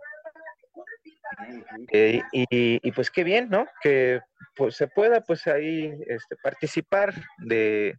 Eh, 1.92 2.22
y, 2.32 2.46
y, 2.50 2.92
pues 2.92 3.10
qué 3.10 3.22
bien, 3.24 3.48
¿no? 3.50 3.66
Que 3.82 4.20
pues, 4.56 4.76
se 4.76 4.88
pueda 4.88 5.20
pues 5.20 5.46
ahí 5.46 5.92
este, 6.06 6.36
participar 6.42 7.14
de, 7.38 7.98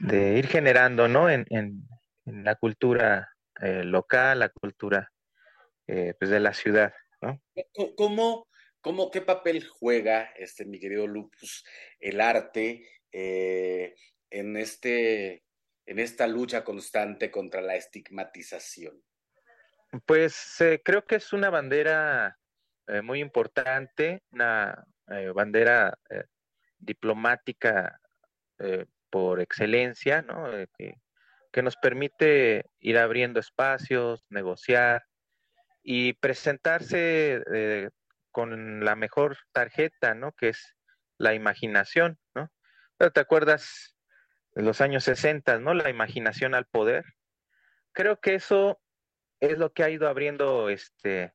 de 0.00 0.38
ir 0.38 0.46
generando, 0.46 1.08
¿no? 1.08 1.30
En, 1.30 1.46
en, 1.50 1.82
la 2.24 2.56
cultura 2.56 3.30
eh, 3.60 3.84
local, 3.84 4.40
la 4.40 4.48
cultura 4.48 5.12
eh, 5.86 6.12
pues 6.18 6.28
de 6.28 6.40
la 6.40 6.52
ciudad, 6.52 6.92
¿no? 7.20 7.40
¿Cómo, 7.96 8.48
cómo, 8.86 9.10
qué 9.10 9.20
papel 9.20 9.66
juega, 9.66 10.30
este, 10.36 10.64
mi 10.64 10.78
querido 10.78 11.08
Lupus, 11.08 11.64
el 11.98 12.20
arte 12.20 12.88
eh, 13.10 13.96
en, 14.30 14.56
este, 14.56 15.42
en 15.86 15.98
esta 15.98 16.28
lucha 16.28 16.62
constante 16.62 17.32
contra 17.32 17.60
la 17.62 17.74
estigmatización? 17.74 19.02
Pues 20.06 20.60
eh, 20.60 20.80
creo 20.84 21.04
que 21.04 21.16
es 21.16 21.32
una 21.32 21.50
bandera 21.50 22.38
eh, 22.86 23.02
muy 23.02 23.18
importante, 23.18 24.22
una 24.30 24.86
eh, 25.08 25.32
bandera 25.34 25.98
diplomática 26.78 28.00
por 29.10 29.40
excelencia, 29.40 30.22
¿no? 30.22 30.48
Que, 30.78 30.94
nos 31.60 31.76
permite 31.76 32.66
ir 32.78 32.98
abriendo 32.98 33.40
espacios, 33.40 34.26
negociar 34.28 35.06
y 35.82 36.12
presentarse 36.12 37.42
con 38.36 38.84
la 38.84 38.96
mejor 38.96 39.38
tarjeta, 39.52 40.14
¿no? 40.14 40.32
Que 40.32 40.50
es 40.50 40.76
la 41.16 41.32
imaginación, 41.32 42.18
¿no? 42.34 42.52
Pero 42.98 43.10
te 43.10 43.20
acuerdas 43.20 43.96
de 44.54 44.62
los 44.62 44.82
años 44.82 45.04
60, 45.04 45.58
¿no? 45.58 45.72
La 45.72 45.88
imaginación 45.88 46.54
al 46.54 46.66
poder. 46.66 47.06
Creo 47.92 48.20
que 48.20 48.34
eso 48.34 48.78
es 49.40 49.56
lo 49.56 49.72
que 49.72 49.84
ha 49.84 49.88
ido 49.88 50.06
abriendo 50.06 50.68
este, 50.68 51.32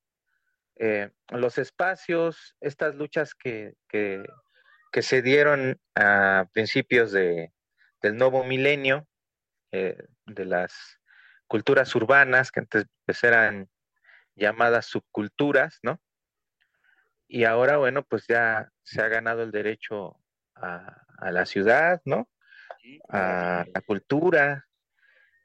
eh, 0.75 1.09
los 1.29 1.57
espacios, 1.57 2.55
estas 2.61 2.93
luchas 2.93 3.33
que, 3.33 3.73
que, 3.89 4.23
se 5.01 5.23
dieron 5.23 5.81
a 5.95 6.45
principios 6.53 7.11
de, 7.11 7.51
del 8.03 8.15
nuevo 8.15 8.43
milenio, 8.43 9.07
eh, 9.71 9.97
de 10.27 10.45
las 10.45 10.99
culturas 11.47 11.95
urbanas, 11.95 12.51
que 12.51 12.59
antes 12.59 12.85
pues, 13.07 13.23
eran 13.23 13.71
llamadas 14.35 14.85
subculturas, 14.85 15.79
¿no? 15.81 15.99
Y 17.33 17.45
ahora, 17.45 17.77
bueno, 17.77 18.03
pues 18.03 18.25
ya 18.27 18.69
se 18.83 19.01
ha 19.01 19.07
ganado 19.07 19.41
el 19.41 19.51
derecho 19.51 20.17
a, 20.53 21.01
a 21.17 21.31
la 21.31 21.45
ciudad, 21.45 22.01
¿no? 22.03 22.27
A 23.07 23.63
la 23.73 23.81
cultura. 23.81 24.67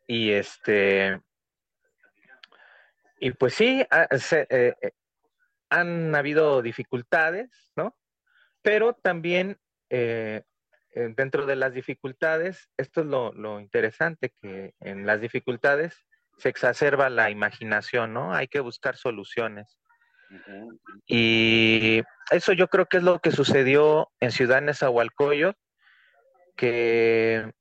Y 0.05 0.33
este, 0.33 1.21
y 3.21 3.31
pues 3.31 3.55
sí, 3.55 3.87
se, 4.19 4.49
eh, 4.51 4.75
han 5.71 6.13
habido 6.17 6.61
dificultades, 6.61 7.71
¿no? 7.77 7.97
Pero 8.63 8.95
también 8.95 9.57
eh, 9.89 10.43
dentro 10.93 11.47
de 11.47 11.55
las 11.55 11.73
dificultades, 11.73 12.69
esto 12.77 13.03
es 13.03 13.07
lo, 13.07 13.33
lo, 13.33 13.61
interesante, 13.61 14.35
que 14.43 14.75
en 14.81 15.07
las 15.07 15.21
dificultades 15.21 16.05
se 16.37 16.49
exacerba 16.49 17.11
la 17.11 17.31
imaginación, 17.31 18.13
¿no? 18.13 18.35
Hay 18.35 18.49
que 18.49 18.59
buscar 18.59 18.97
soluciones. 18.97 19.79
Y 21.07 22.03
eso 22.31 22.53
yo 22.53 22.69
creo 22.69 22.87
que 22.87 22.99
es 22.99 23.03
lo 23.03 23.21
que 23.21 23.31
sucedió 23.31 24.11
en 24.21 24.33
Ciudad 24.33 24.63
Nezahualcóyotl, 24.63 25.59
que 26.57 27.53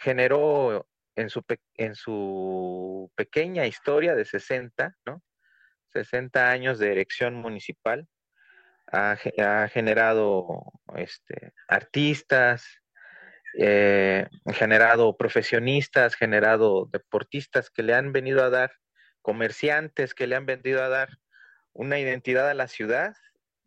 generó 0.00 0.86
en 1.16 1.30
su, 1.30 1.44
en 1.76 1.94
su 1.94 3.10
pequeña 3.14 3.66
historia 3.66 4.14
de 4.14 4.24
60, 4.24 4.96
¿no? 5.06 5.22
60 5.92 6.50
años 6.50 6.78
de 6.78 6.92
erección 6.92 7.34
municipal, 7.34 8.08
ha, 8.90 9.16
ha 9.38 9.68
generado 9.68 10.72
este, 10.96 11.52
artistas, 11.68 12.66
eh, 13.56 14.26
generado 14.52 15.16
profesionistas, 15.16 16.16
generado 16.16 16.88
deportistas 16.90 17.70
que 17.70 17.84
le 17.84 17.94
han 17.94 18.12
venido 18.12 18.42
a 18.42 18.50
dar, 18.50 18.72
comerciantes 19.22 20.14
que 20.14 20.26
le 20.26 20.36
han 20.36 20.46
venido 20.46 20.82
a 20.82 20.88
dar 20.88 21.08
una 21.74 21.98
identidad 21.98 22.48
a 22.48 22.54
la 22.54 22.68
ciudad, 22.68 23.14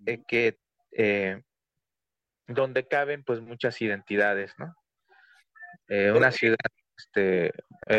eh, 0.05 0.24
que 0.28 0.58
eh, 0.91 1.41
donde 2.47 2.88
caben 2.88 3.24
pues 3.24 3.41
muchas 3.41 3.80
identidades, 3.82 4.53
¿no? 4.58 4.74
Eh, 5.89 6.12
una 6.12 6.32
ciudad 6.32 6.58
este, 6.97 7.51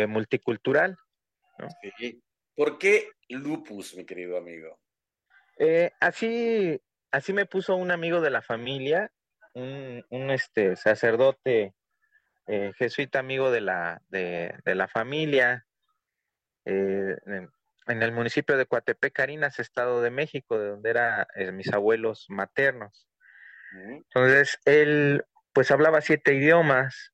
multicultural. 0.07 0.97
¿no? 1.57 1.67
Sí. 1.97 2.21
¿Por 2.55 2.77
qué 2.77 3.09
lupus, 3.29 3.95
mi 3.95 4.05
querido 4.05 4.37
amigo? 4.37 4.79
Así, 5.99 6.81
así 7.11 7.33
me 7.33 7.45
puso 7.45 7.75
un 7.75 7.91
amigo 7.91 8.21
de 8.21 8.29
la 8.29 8.41
familia, 8.41 9.11
un, 9.53 10.05
un 10.09 10.29
este, 10.31 10.75
sacerdote 10.75 11.73
jesuita 12.77 13.19
amigo 13.19 13.51
de 13.51 13.61
la, 13.61 14.01
de, 14.07 14.55
de 14.65 14.75
la 14.75 14.87
familia, 14.87 15.67
en, 17.89 18.03
el 18.03 18.11
municipio 18.11 18.57
de 18.57 18.65
Coatepec, 18.65 19.13
Carinas, 19.13 19.59
Estado 19.59 20.01
de 20.01 20.11
México, 20.11 20.57
de 20.57 20.69
donde 20.69 20.89
eran 20.89 21.25
eh, 21.35 21.51
mis 21.51 21.71
abuelos 21.73 22.25
maternos. 22.29 23.07
Entonces, 23.71 24.59
él 24.65 25.23
pues 25.53 25.69
hablaba 25.71 26.01
siete 26.01 26.33
idiomas, 26.33 27.13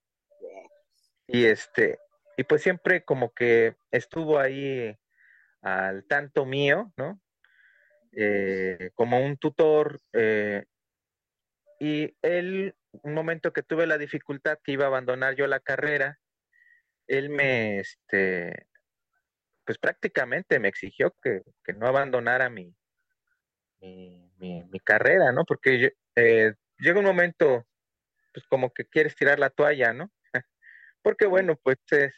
y 1.28 1.46
este, 1.46 2.00
y 2.38 2.44
pues 2.44 2.62
siempre 2.62 3.04
como 3.04 3.34
que 3.34 3.76
estuvo 3.92 4.40
ahí 4.40 4.96
al 5.62 6.06
tanto 6.06 6.46
mío, 6.46 6.94
¿no? 6.98 7.20
Eh, 8.12 8.92
como 8.94 9.20
un 9.24 9.38
tutor. 9.38 10.00
Eh, 10.14 10.66
y 11.80 12.16
él, 12.22 12.76
un 13.04 13.14
momento 13.14 13.52
que 13.52 13.64
tuve 13.64 13.88
la 13.88 13.98
dificultad 13.98 14.60
que 14.64 14.74
iba 14.74 14.86
a 14.86 14.88
abandonar 14.88 15.36
yo 15.36 15.48
la 15.48 15.60
carrera, 15.60 16.20
él 17.08 17.30
me, 17.30 17.80
este, 17.80 18.68
pues 19.66 19.78
prácticamente 19.78 20.60
me 20.60 20.68
exigió 20.68 21.16
que, 21.22 21.42
que 21.64 21.74
no 21.74 21.88
abandonara 21.88 22.50
mi, 22.50 22.76
mi, 23.82 24.32
mi, 24.38 24.64
mi, 24.64 24.80
carrera, 24.80 25.32
¿no? 25.32 25.44
Porque 25.46 25.80
yo, 25.80 25.88
eh, 26.16 26.54
llega 26.78 27.00
un 27.00 27.06
momento, 27.06 27.66
pues 28.34 28.46
como 28.48 28.72
que 28.72 28.86
quieres 28.86 29.16
tirar 29.16 29.40
la 29.40 29.50
toalla, 29.50 29.94
¿no? 29.94 30.12
porque 31.02 31.26
bueno, 31.26 31.56
pues 31.62 31.78
es, 31.92 32.14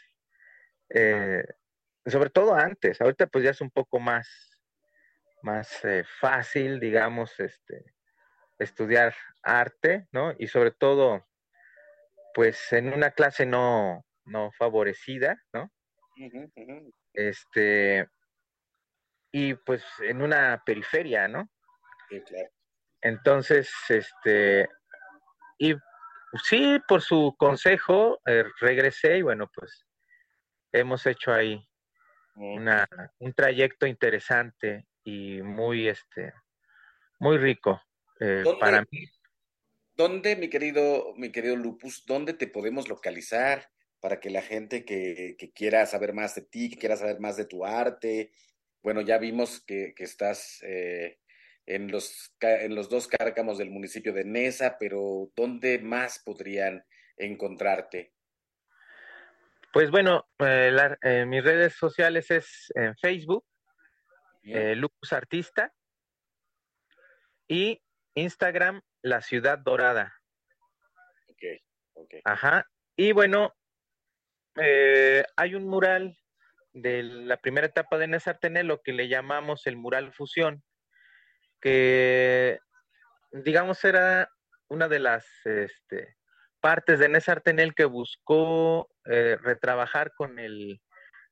eh, 0.89 1.43
sobre 2.06 2.30
todo 2.30 2.54
antes, 2.54 3.00
ahorita 3.02 3.28
pues 3.28 3.43
ya 3.43 3.52
es 3.52 3.62
un 3.62 3.72
poco 3.72 4.00
más, 4.00 4.60
más 5.41 5.84
eh, 5.86 6.04
fácil, 6.20 6.80
digamos, 6.80 7.39
este, 7.39 7.93
estudiar 8.60 9.16
arte, 9.41 10.08
¿no? 10.12 10.34
Y 10.38 10.48
sobre 10.48 10.72
todo, 10.72 11.26
pues 12.34 12.74
en 12.74 12.93
una 12.93 13.12
clase 13.12 13.45
no, 13.45 14.06
no 14.26 14.52
favorecida, 14.52 15.41
¿no? 15.54 15.72
Uh 16.18 16.24
-huh, 16.24 16.51
uh 16.55 16.68
-huh. 16.68 16.93
Este, 17.13 18.07
y 19.32 19.53
pues 19.53 19.84
en 19.99 20.22
una 20.22 20.63
periferia, 20.65 21.28
¿no? 21.28 21.49
Sí, 22.09 22.22
claro. 22.22 22.49
Entonces, 23.01 23.72
este, 23.89 24.68
y 25.59 25.76
sí, 26.43 26.80
por 26.88 27.01
su 27.01 27.36
consejo, 27.38 28.20
eh, 28.26 28.45
regresé 28.59 29.18
y 29.18 29.22
bueno, 29.22 29.49
pues 29.53 29.86
hemos 30.72 31.05
hecho 31.05 31.34
ahí 31.34 31.63
una, 32.36 32.88
un 33.20 33.34
trayecto 33.34 33.86
interesante 33.86 34.88
y 35.03 35.41
muy, 35.41 35.88
este, 35.88 36.34
muy 37.20 37.38
rico 37.38 37.82
eh, 38.20 38.43
para 38.59 38.82
mí. 38.91 39.05
¿Dónde, 39.95 40.36
mi 40.36 40.49
querido, 40.49 41.13
mi 41.15 41.32
querido 41.32 41.55
Lupus, 41.55 42.05
dónde 42.05 42.34
te 42.34 42.47
podemos 42.47 42.88
localizar 42.88 43.70
para 44.00 44.20
que 44.20 44.30
la 44.30 44.41
gente 44.41 44.86
que, 44.86 45.36
que 45.38 45.52
quiera 45.52 45.86
saber 45.86 46.14
más 46.14 46.36
de 46.36 46.41
ti, 46.41 46.70
que 46.70 46.78
quiera 46.78 46.98
saber 46.98 47.20
más 47.20 47.38
de 47.38 47.45
tu 47.45 47.66
arte, 47.66 48.32
bueno, 48.84 49.02
ya 49.02 49.18
vimos 49.18 49.62
que, 49.66 49.93
que 49.95 50.04
estás 50.04 50.60
eh, 50.64 51.20
en, 51.66 51.91
los, 51.91 52.34
en 52.39 52.76
los 52.76 52.89
dos 52.89 53.08
cárcamos 53.08 53.58
del 53.58 53.70
municipio 53.70 54.14
de 54.14 54.24
Nesa, 54.24 54.78
pero 54.80 55.32
¿dónde 55.36 55.80
más 55.80 56.20
podrían 56.20 56.86
encontrarte? 57.18 58.14
Pues 59.74 59.91
bueno, 59.91 60.30
eh, 60.39 60.72
la, 60.72 60.98
eh, 61.02 61.26
mis 61.26 61.43
redes 61.43 61.74
sociales 61.74 62.32
es 62.32 62.72
en 62.76 62.95
Facebook, 62.95 63.45
Lupus 64.43 65.12
Artista, 65.12 65.74
y 67.48 67.82
Instagram, 68.16 68.82
La 69.02 69.22
Ciudad 69.22 69.58
Dorada. 69.58 70.14
Ok, 71.28 71.43
ok. 71.93 72.14
Ajá. 72.24 72.66
Y 72.95 73.12
bueno, 73.12 73.54
eh, 74.62 75.24
hay 75.36 75.55
un 75.55 75.68
mural 75.68 76.18
de 76.74 77.03
la 77.03 77.38
primera 77.38 77.68
etapa 77.68 77.97
de 77.97 78.08
Nesartenel, 78.08 78.68
lo 78.68 78.82
que 78.82 78.93
le 78.93 79.08
llamamos 79.08 79.68
el 79.68 79.78
mural 79.78 80.14
fusión, 80.14 80.64
que 81.62 82.60
digamos 83.32 83.84
era 83.84 84.30
una 84.70 84.88
de 84.88 84.99
las 84.99 85.26
este, 85.45 86.18
partes 86.60 86.99
de 86.99 87.10
Nesartenel 87.10 87.74
que 87.74 87.86
buscó 87.86 88.89
eh, 89.05 89.38
retrabajar 89.41 90.14
con 90.16 90.39
el, 90.39 90.82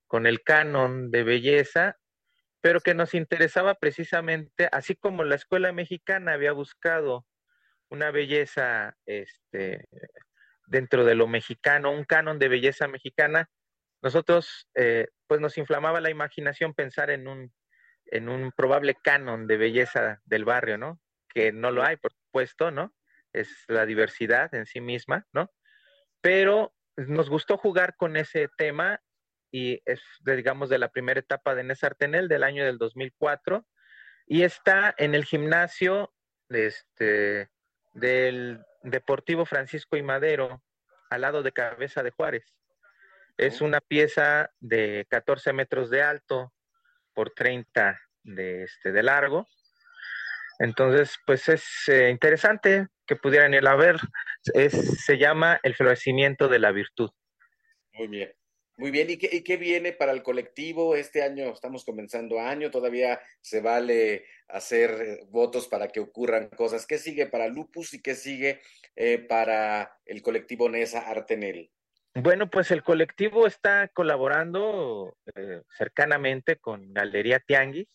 con 0.08 0.26
el 0.26 0.42
canon 0.42 1.12
de 1.12 1.24
belleza, 1.24 1.98
pero 2.62 2.80
que 2.80 2.96
nos 2.96 3.14
interesaba 3.14 3.76
precisamente, 3.76 4.70
así 4.72 4.96
como 4.96 5.24
la 5.24 5.36
escuela 5.36 5.72
mexicana 5.72 6.34
había 6.34 6.52
buscado 6.52 7.26
una 7.90 8.10
belleza 8.12 8.98
este, 9.06 9.86
dentro 10.68 11.06
de 11.06 11.16
lo 11.16 11.28
mexicano, 11.28 11.92
un 11.92 12.06
canon 12.06 12.40
de 12.40 12.48
belleza 12.48 12.88
mexicana, 12.88 13.50
nosotros 14.02 14.68
eh, 14.76 15.08
pues 15.28 15.42
nos 15.42 15.58
inflamaba 15.58 16.02
la 16.02 16.10
imaginación 16.10 16.74
pensar 16.74 17.10
en 17.10 17.28
un, 17.28 17.54
en 18.06 18.30
un 18.30 18.52
probable 18.52 18.96
canon 19.04 19.48
de 19.48 19.58
belleza 19.58 20.22
del 20.26 20.46
barrio, 20.46 20.78
¿no? 20.78 21.00
Que 21.34 21.52
no 21.52 21.72
lo 21.72 21.84
hay, 21.84 21.98
por 21.98 22.14
supuesto, 22.14 22.72
¿no? 22.72 22.94
Es 23.34 23.66
la 23.68 23.86
diversidad 23.86 24.54
en 24.54 24.66
sí 24.66 24.80
misma, 24.80 25.26
¿no? 25.34 25.52
Pero 26.22 26.74
nos 26.98 27.30
gustó 27.30 27.58
jugar 27.58 27.96
con 27.98 28.16
ese 28.16 28.48
tema 28.58 29.02
y 29.52 29.82
es, 29.86 30.02
digamos, 30.22 30.70
de 30.70 30.80
la 30.80 30.90
primera 30.90 31.20
etapa 31.20 31.56
de 31.56 31.64
Nesartenel 31.64 32.28
del 32.28 32.44
año 32.44 32.66
del 32.66 32.78
2004 32.78 33.66
y 34.28 34.44
está 34.44 34.94
en 34.98 35.16
el 35.16 35.26
gimnasio 35.26 36.14
este, 36.50 37.50
del 37.94 38.64
Deportivo 38.86 39.46
Francisco 39.46 39.98
y 39.98 40.04
Madero, 40.04 40.62
al 41.10 41.22
lado 41.22 41.44
de 41.44 41.52
Cabeza 41.52 42.04
de 42.04 42.12
Juárez. 42.12 42.54
Es 43.38 43.62
una 43.62 43.82
pieza 43.82 44.52
de 44.60 45.06
14 45.10 45.54
metros 45.54 45.90
de 45.90 46.02
alto 46.02 46.54
por 47.14 47.32
30 47.32 48.00
de, 48.24 48.64
este, 48.64 48.92
de 48.92 49.04
largo. 49.04 49.48
Entonces, 50.60 51.18
pues 51.26 51.50
es 51.50 51.66
eh, 51.88 52.10
interesante 52.10 52.88
que 53.06 53.16
pudieran 53.16 53.54
ir 53.54 53.68
a 53.68 53.76
ver. 53.76 53.98
Es, 54.54 55.04
se 55.04 55.18
llama 55.18 55.60
El 55.64 55.76
florecimiento 55.76 56.48
de 56.48 56.60
la 56.60 56.72
virtud. 56.72 57.10
Muy 57.94 58.08
bien. 58.08 58.34
Muy 58.78 58.92
bien, 58.92 59.10
¿Y 59.10 59.18
qué, 59.18 59.30
¿y 59.32 59.42
qué, 59.42 59.58
viene 59.58 59.94
para 59.94 60.12
el 60.12 60.22
colectivo? 60.22 60.96
Este 60.96 61.24
año 61.24 61.54
estamos 61.54 61.86
comenzando 61.86 62.40
año, 62.40 62.72
todavía 62.72 63.22
se 63.42 63.62
vale 63.62 64.26
hacer 64.50 64.92
eh, 65.02 65.20
votos 65.30 65.68
para 65.68 65.88
que 65.88 66.02
ocurran 66.02 66.50
cosas. 66.50 66.86
¿Qué 66.86 66.98
sigue 66.98 67.28
para 67.28 67.48
Lupus 67.48 67.94
y 67.94 68.02
qué 68.02 68.16
sigue 68.16 68.62
eh, 68.96 69.20
para 69.20 69.98
el 70.06 70.22
colectivo 70.22 70.70
Nesa 70.70 71.10
Artenel? 71.10 71.72
Bueno, 72.18 72.50
pues 72.50 72.72
el 72.72 72.82
colectivo 72.82 73.46
está 73.46 73.90
colaborando 73.90 75.18
eh, 75.36 75.62
cercanamente 75.78 76.56
con 76.58 76.94
Galería 76.94 77.40
Tianguis 77.40 77.90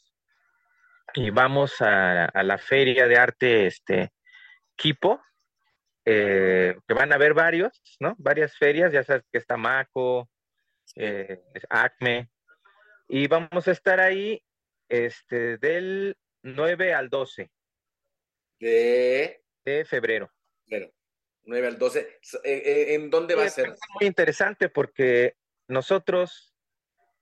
y 1.14 1.30
vamos 1.30 1.76
a, 1.80 2.30
la 2.42 2.58
feria 2.58 3.06
de 3.06 3.16
arte 3.16 3.66
este, 3.66 4.12
eh, 6.04 6.76
que 6.86 6.94
van 6.94 7.12
a 7.12 7.14
haber 7.14 7.34
varios, 7.34 7.82
¿no? 7.98 8.14
Varias 8.18 8.56
ferias, 8.56 8.92
ya 8.92 9.02
sabes 9.04 9.24
que 9.32 9.38
está 9.38 9.56
Maco, 9.56 10.28
eh, 10.96 11.42
Acme, 11.68 12.30
y 13.08 13.26
vamos 13.26 13.66
a 13.68 13.72
estar 13.72 14.00
ahí 14.00 14.42
este, 14.88 15.58
del 15.58 16.16
9 16.42 16.94
al 16.94 17.08
12 17.08 17.50
de, 18.60 19.42
de 19.64 19.84
febrero. 19.84 20.30
Febrero. 20.68 20.92
9 21.44 21.66
al 21.66 21.78
12. 21.78 22.00
Eh, 22.00 22.18
eh, 22.44 22.94
¿En 22.94 23.10
dónde 23.10 23.34
va 23.34 23.44
a 23.44 23.48
ser? 23.48 23.74
Muy 23.98 24.06
interesante 24.06 24.68
porque 24.68 25.36
nosotros 25.66 26.54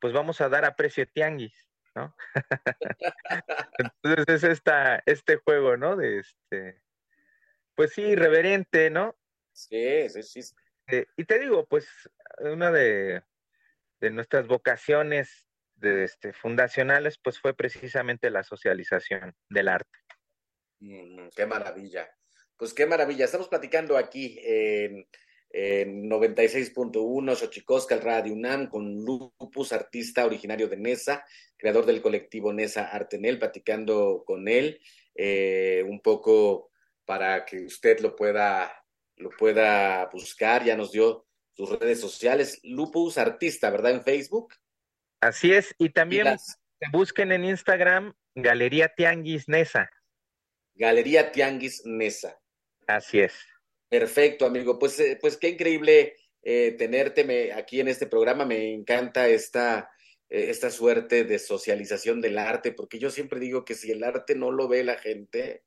pues 0.00 0.12
vamos 0.12 0.40
a 0.40 0.48
dar 0.48 0.64
a 0.64 0.76
precio 0.76 1.06
tianguis, 1.08 1.66
¿no? 1.94 2.14
Entonces 4.02 4.26
es 4.28 4.44
esta, 4.44 5.02
este 5.06 5.36
juego, 5.36 5.76
¿no? 5.76 5.96
De 5.96 6.18
este, 6.18 6.82
pues 7.74 7.92
sí, 7.94 8.02
irreverente, 8.02 8.90
¿no? 8.90 9.16
Sí, 9.52 10.08
sí, 10.08 10.22
sí. 10.22 10.54
Eh, 10.88 11.06
y 11.16 11.24
te 11.24 11.38
digo, 11.38 11.66
pues 11.66 11.88
una 12.38 12.70
de, 12.70 13.22
de 14.00 14.10
nuestras 14.10 14.46
vocaciones 14.46 15.44
de, 15.76 16.04
este, 16.04 16.32
fundacionales, 16.32 17.18
pues 17.22 17.40
fue 17.40 17.54
precisamente 17.54 18.30
la 18.30 18.42
socialización 18.42 19.34
del 19.48 19.68
arte. 19.68 19.98
Mm, 20.80 21.28
qué 21.34 21.46
maravilla. 21.46 22.08
Pues 22.56 22.74
qué 22.74 22.86
maravilla. 22.86 23.24
Estamos 23.24 23.48
platicando 23.48 23.96
aquí 23.96 24.38
en, 24.42 25.06
en 25.50 26.10
96.1 26.10 27.36
Xochicosca, 27.36 27.94
el 27.94 28.02
Radio 28.02 28.32
UNAM, 28.32 28.68
con 28.68 29.04
Lupus, 29.04 29.72
artista 29.72 30.26
originario 30.26 30.68
de 30.68 30.76
Nesa, 30.76 31.24
creador 31.56 31.86
del 31.86 32.02
colectivo 32.02 32.52
Nesa 32.52 32.88
Artenel, 32.88 33.38
platicando 33.38 34.24
con 34.26 34.48
él 34.48 34.80
eh, 35.14 35.84
un 35.88 36.00
poco 36.00 36.70
para 37.04 37.44
que 37.44 37.64
usted 37.64 38.00
lo 38.00 38.14
pueda, 38.14 38.84
lo 39.16 39.30
pueda 39.30 40.06
buscar. 40.12 40.64
Ya 40.64 40.76
nos 40.76 40.92
dio 40.92 41.27
sus 41.58 41.76
redes 41.76 42.00
sociales. 42.00 42.60
Lupus 42.62 43.18
Artista, 43.18 43.68
¿verdad? 43.68 43.90
En 43.90 44.04
Facebook. 44.04 44.54
Así 45.20 45.52
es. 45.52 45.74
Y 45.76 45.90
también 45.90 46.22
y 46.22 46.30
las... 46.30 46.60
busquen 46.92 47.32
en 47.32 47.44
Instagram 47.44 48.14
Galería 48.36 48.94
Tianguis 48.94 49.48
Nesa. 49.48 49.90
Galería 50.76 51.32
Tianguis 51.32 51.84
Nesa. 51.84 52.38
Así 52.86 53.18
es. 53.18 53.34
Perfecto, 53.88 54.46
amigo. 54.46 54.78
Pues, 54.78 55.00
eh, 55.00 55.18
pues 55.20 55.36
qué 55.36 55.48
increíble 55.48 56.14
eh, 56.42 56.76
tenerte 56.78 57.24
me, 57.24 57.52
aquí 57.52 57.80
en 57.80 57.88
este 57.88 58.06
programa. 58.06 58.44
Me 58.44 58.72
encanta 58.72 59.26
esta, 59.26 59.90
eh, 60.28 60.50
esta 60.50 60.70
suerte 60.70 61.24
de 61.24 61.40
socialización 61.40 62.20
del 62.20 62.38
arte, 62.38 62.70
porque 62.70 63.00
yo 63.00 63.10
siempre 63.10 63.40
digo 63.40 63.64
que 63.64 63.74
si 63.74 63.90
el 63.90 64.04
arte 64.04 64.36
no 64.36 64.52
lo 64.52 64.68
ve 64.68 64.84
la 64.84 64.96
gente, 64.96 65.64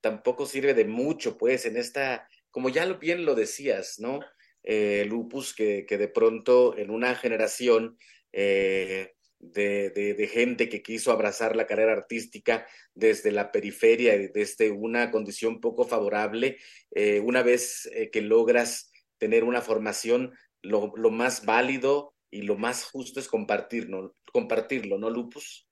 tampoco 0.00 0.46
sirve 0.46 0.72
de 0.72 0.84
mucho, 0.84 1.36
pues, 1.36 1.66
en 1.66 1.76
esta, 1.76 2.28
como 2.52 2.68
ya 2.68 2.86
bien 2.92 3.24
lo 3.24 3.34
decías, 3.34 3.98
¿no? 3.98 4.20
Eh, 4.68 5.04
lupus, 5.08 5.54
que, 5.54 5.86
que, 5.86 5.96
de 5.96 6.08
pronto 6.08 6.76
en 6.76 6.90
una 6.90 7.14
generación 7.14 7.96
eh, 8.32 9.14
de, 9.38 9.90
de, 9.90 10.26
gente 10.26 10.68
que 10.68 10.82
quiso 10.82 11.12
abrazar 11.12 11.54
la 11.54 11.68
carrera 11.68 11.92
artística 11.92 12.66
desde 12.92 13.30
la 13.30 13.52
periferia 13.52 14.16
y 14.16 14.26
desde 14.26 14.72
una 14.72 15.12
condición 15.12 15.60
poco 15.60 15.84
favorable, 15.84 16.58
eh, 16.90 17.20
una 17.20 17.44
vez 17.44 17.88
que 18.10 18.20
logras 18.22 18.90
tener 19.18 19.44
una 19.44 19.62
formación, 19.62 20.36
lo, 20.62 20.92
lo, 20.96 21.10
más 21.10 21.46
válido 21.46 22.16
y 22.28 22.42
lo 22.42 22.56
más 22.56 22.86
justo 22.86 23.20
es 23.20 23.28
compartirlo, 23.28 24.16
compartirlo, 24.32 24.98
¿no, 24.98 25.10
Lupus? 25.10 25.68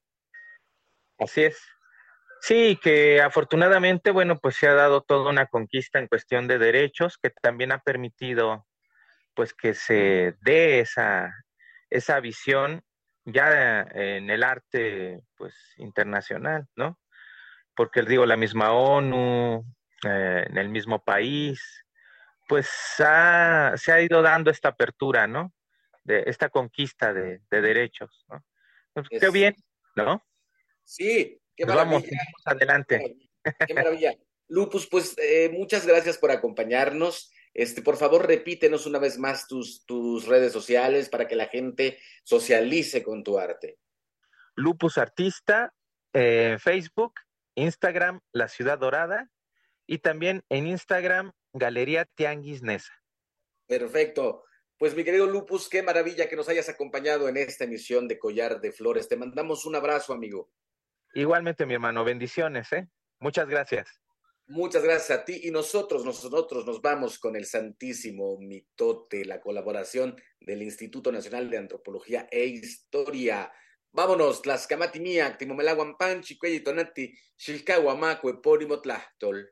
Así 1.18 1.42
es. 1.42 1.58
Sí, 2.42 2.78
que 2.80 3.20
afortunadamente, 3.20 4.12
bueno, 4.12 4.38
pues 4.38 4.54
se 4.54 4.68
ha 4.68 4.74
dado 4.74 5.02
toda 5.02 5.30
una 5.30 5.46
conquista 5.46 5.98
en 5.98 6.06
cuestión 6.06 6.46
de 6.46 6.58
derechos 6.58 7.18
que 7.18 7.30
también 7.30 7.72
ha 7.72 7.80
permitido 7.80 8.64
pues 9.34 9.54
que 9.54 9.74
se 9.74 10.34
dé 10.40 10.80
esa, 10.80 11.32
esa 11.90 12.20
visión 12.20 12.82
ya 13.24 13.82
en 13.92 14.30
el 14.30 14.42
arte 14.42 15.22
pues 15.36 15.54
internacional, 15.76 16.66
¿no? 16.76 16.98
Porque 17.74 18.02
digo, 18.02 18.26
la 18.26 18.36
misma 18.36 18.72
ONU, 18.72 19.64
eh, 20.04 20.44
en 20.48 20.58
el 20.58 20.68
mismo 20.68 21.02
país, 21.02 21.60
pues 22.48 22.68
ha, 22.98 23.72
se 23.76 23.92
ha 23.92 24.00
ido 24.00 24.22
dando 24.22 24.50
esta 24.50 24.68
apertura, 24.68 25.26
¿no? 25.26 25.52
De 26.04 26.24
esta 26.26 26.50
conquista 26.50 27.12
de, 27.12 27.40
de 27.50 27.60
derechos, 27.60 28.24
¿no? 28.28 28.44
Pues, 28.92 29.06
es... 29.10 29.20
Qué 29.20 29.30
bien, 29.30 29.56
¿no? 29.96 30.22
Sí, 30.84 31.40
qué 31.56 31.66
maravilla. 31.66 31.84
Vamos, 31.84 32.02
vamos 32.02 32.42
adelante. 32.44 33.16
Qué 33.66 33.74
maravilla. 33.74 34.12
Lupus, 34.48 34.86
pues 34.86 35.16
eh, 35.18 35.48
muchas 35.50 35.86
gracias 35.86 36.18
por 36.18 36.30
acompañarnos. 36.30 37.32
Este, 37.54 37.82
por 37.82 37.96
favor, 37.96 38.26
repítenos 38.26 38.84
una 38.84 38.98
vez 38.98 39.16
más 39.16 39.46
tus, 39.46 39.86
tus 39.86 40.26
redes 40.26 40.52
sociales 40.52 41.08
para 41.08 41.28
que 41.28 41.36
la 41.36 41.46
gente 41.46 41.98
socialice 42.24 43.04
con 43.04 43.22
tu 43.22 43.38
arte. 43.38 43.78
Lupus 44.56 44.98
Artista, 44.98 45.72
eh, 46.12 46.56
Facebook, 46.60 47.14
Instagram, 47.54 48.20
La 48.32 48.48
Ciudad 48.48 48.78
Dorada 48.78 49.30
y 49.86 49.98
también 49.98 50.42
en 50.48 50.66
Instagram, 50.66 51.32
Galería 51.52 52.04
Tianguis 52.04 52.62
Nesa. 52.62 52.92
Perfecto. 53.66 54.44
Pues 54.76 54.96
mi 54.96 55.04
querido 55.04 55.26
Lupus, 55.26 55.68
qué 55.68 55.82
maravilla 55.82 56.28
que 56.28 56.36
nos 56.36 56.48
hayas 56.48 56.68
acompañado 56.68 57.28
en 57.28 57.36
esta 57.36 57.64
emisión 57.64 58.08
de 58.08 58.18
Collar 58.18 58.60
de 58.60 58.72
Flores. 58.72 59.08
Te 59.08 59.16
mandamos 59.16 59.64
un 59.64 59.76
abrazo, 59.76 60.12
amigo. 60.12 60.50
Igualmente, 61.14 61.64
mi 61.64 61.74
hermano, 61.74 62.02
bendiciones, 62.02 62.72
¿eh? 62.72 62.88
Muchas 63.20 63.48
gracias. 63.48 64.00
Muchas 64.46 64.82
gracias 64.82 65.18
a 65.18 65.24
ti 65.24 65.40
y 65.44 65.50
nosotros, 65.50 66.04
nosotros 66.04 66.66
nos 66.66 66.82
vamos 66.82 67.18
con 67.18 67.34
el 67.34 67.46
santísimo 67.46 68.36
mitote, 68.38 69.24
la 69.24 69.40
colaboración 69.40 70.16
del 70.38 70.62
Instituto 70.62 71.10
Nacional 71.10 71.48
de 71.48 71.56
Antropología 71.56 72.28
e 72.30 72.44
Historia. 72.44 73.50
Vámonos, 73.90 74.42
Tlaxcamati 74.42 75.00
Miak, 75.00 75.38
Timomelaguan 75.38 75.96
Panchi, 75.96 76.38
Tonati, 76.62 77.14
Xilcahuamaco, 77.38 78.28
Epónimo 78.28 78.82
Tlachtol. 78.82 79.48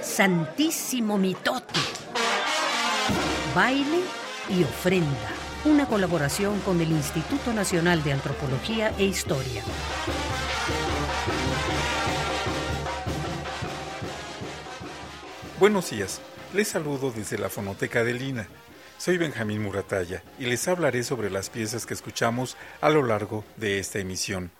Santísimo 0.00 1.18
mitote. 1.18 1.80
Baile 3.52 4.02
y 4.48 4.62
ofrenda. 4.62 5.32
Una 5.64 5.88
colaboración 5.88 6.60
con 6.60 6.80
el 6.80 6.92
Instituto 6.92 7.52
Nacional 7.52 8.04
de 8.04 8.12
Antropología 8.12 8.94
e 8.96 9.04
Historia. 9.04 9.64
Buenos 15.58 15.88
días, 15.88 16.20
les 16.52 16.68
saludo 16.68 17.10
desde 17.10 17.38
la 17.38 17.48
Fonoteca 17.48 18.04
de 18.04 18.12
Lina. 18.12 18.46
Soy 18.98 19.16
Benjamín 19.16 19.62
Muratalla 19.62 20.22
y 20.38 20.44
les 20.44 20.68
hablaré 20.68 21.02
sobre 21.02 21.30
las 21.30 21.48
piezas 21.48 21.86
que 21.86 21.94
escuchamos 21.94 22.58
a 22.82 22.90
lo 22.90 23.02
largo 23.02 23.42
de 23.56 23.78
esta 23.78 23.98
emisión. 23.98 24.50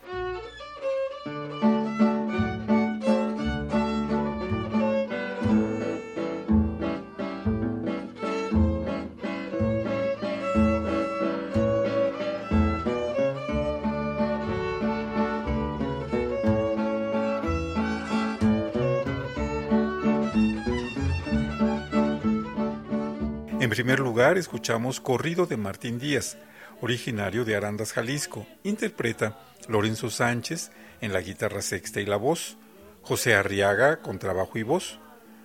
Primer 23.77 24.01
lugar, 24.01 24.39
escuchamos 24.39 25.01
Corrido 25.01 25.45
de 25.45 25.59
Martín 25.59 25.99
Díaz, 25.99 26.39
originario 26.81 27.45
de 27.45 27.57
Arandas, 27.57 27.93
Jalisco. 27.93 28.47
Interpreta 28.63 29.39
Lorenzo 29.69 30.09
Sánchez 30.09 30.71
en 31.03 31.13
la 31.13 31.21
guitarra 31.21 31.61
sexta 31.61 32.01
y 32.01 32.07
la 32.07 32.17
voz, 32.17 32.57
José 33.03 33.35
Arriaga 33.35 34.01
con 34.01 34.19
trabajo 34.19 34.57
y 34.57 34.63
voz, 34.63 34.99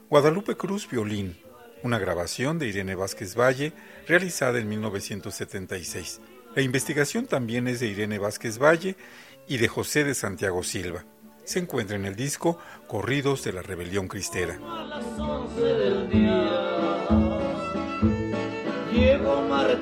Guadalupe 0.10 0.56
Cruz 0.56 0.90
violín, 0.90 1.36
una 1.84 2.00
grabación 2.00 2.58
de 2.58 2.70
Irene 2.70 2.96
Vázquez 2.96 3.36
Valle 3.36 3.74
realizada 4.08 4.60
en 4.60 4.70
1976. 4.70 6.22
La 6.56 6.62
investigación 6.62 7.26
también 7.26 7.68
es 7.68 7.82
de 7.82 7.88
Irene 7.88 8.18
Vázquez 8.18 8.60
Valle 8.60 8.96
y 9.46 9.58
de 9.58 9.68
José 9.68 10.06
de 10.06 10.14
Santiago 10.14 10.64
Silva. 10.64 11.04
Se 11.44 11.60
encuentra 11.60 11.98
en 11.98 12.06
el 12.06 12.16
disco 12.16 12.58
Corridos 12.88 13.44
de 13.44 13.52
la 13.52 13.62
Rebelión 13.62 14.08
Cristera. 14.08 14.58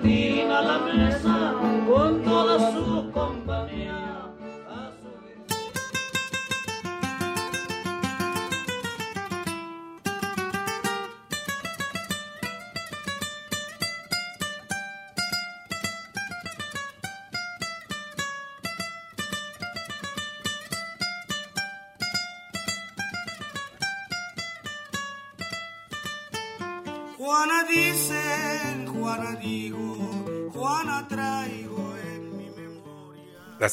the 0.01 0.28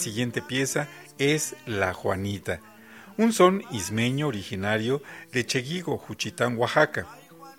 siguiente 0.07 0.41
pieza 0.41 0.87
es 1.19 1.57
La 1.67 1.93
Juanita, 1.93 2.61
un 3.19 3.33
son 3.33 3.65
ismeño 3.73 4.29
originario 4.29 5.03
de 5.33 5.45
Cheguigo, 5.45 5.99
Juchitán, 5.99 6.57
Oaxaca. 6.57 7.09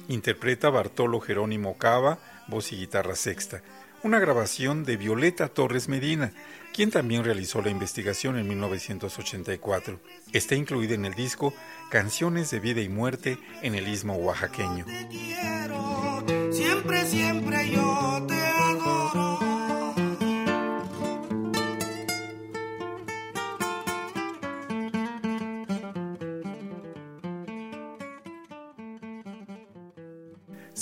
Interpreta 0.08 0.70
Bartolo 0.70 1.20
Jerónimo 1.20 1.78
Cava, 1.78 2.20
voz 2.48 2.72
y 2.72 2.78
guitarra 2.78 3.16
sexta 3.16 3.62
una 4.04 4.20
grabación 4.20 4.86
de 4.86 4.96
Violeta 4.96 5.48
Torres 5.50 5.90
Medina, 5.90 6.32
quien 6.74 6.92
también 6.92 7.24
realizó 7.24 7.62
la 7.62 7.70
investigación 7.70 8.38
en 8.38 8.48
1984. 8.48 10.00
Está 10.32 10.56
incluida 10.56 10.94
en 10.94 11.06
el 11.06 11.14
disco 11.14 11.54
Canciones 11.90 12.52
de 12.52 12.60
Vida 12.60 12.82
y 12.82 12.90
Muerte 12.90 13.38
en 13.62 13.76
el 13.76 13.88
Istmo 13.88 14.16
Oaxaqueño. 14.16 14.86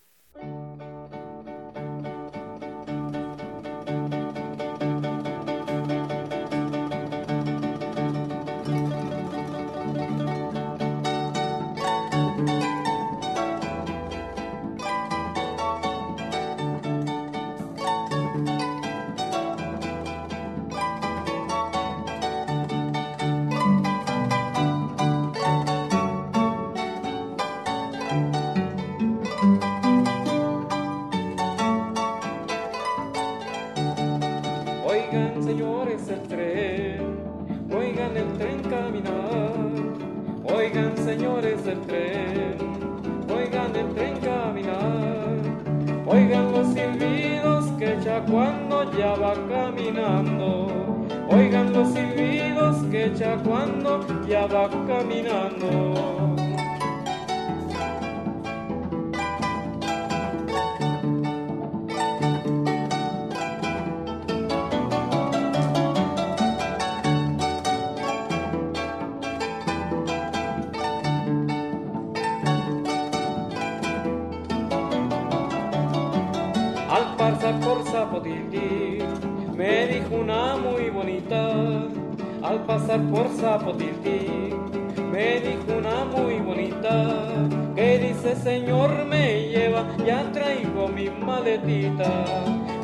Dice 88.29 88.43
Señor 88.43 89.07
me 89.07 89.49
lleva, 89.49 89.87
ya 90.07 90.31
traigo 90.33 90.89
mi 90.89 91.09
maletita. 91.09 92.25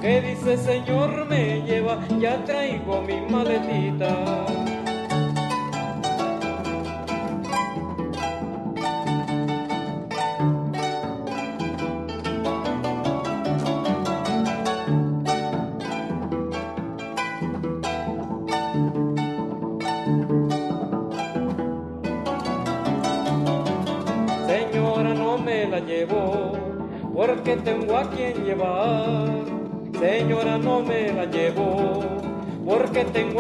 Que 0.01 0.21
dice 0.21 0.57
Señor 0.57 1.27
me 1.27 1.63
lleva, 1.63 1.99
ya 2.19 2.43
traigo 2.45 3.03
mi 3.03 3.21
maletita. 3.31 4.54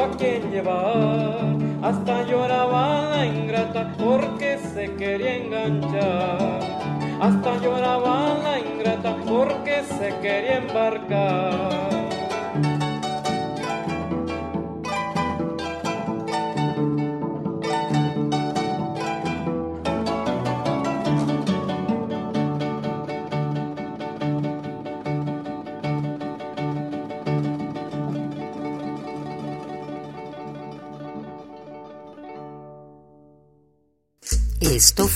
A 0.04 0.16
quien 0.16 0.50
llevar. 0.50 1.56
Hasta 1.82 2.22
lloraba 2.24 3.10
la 3.10 3.26
ingrata 3.26 3.92
porque 3.98 4.58
se 4.58 4.94
quería 4.96 5.36
enganchar. 5.36 6.13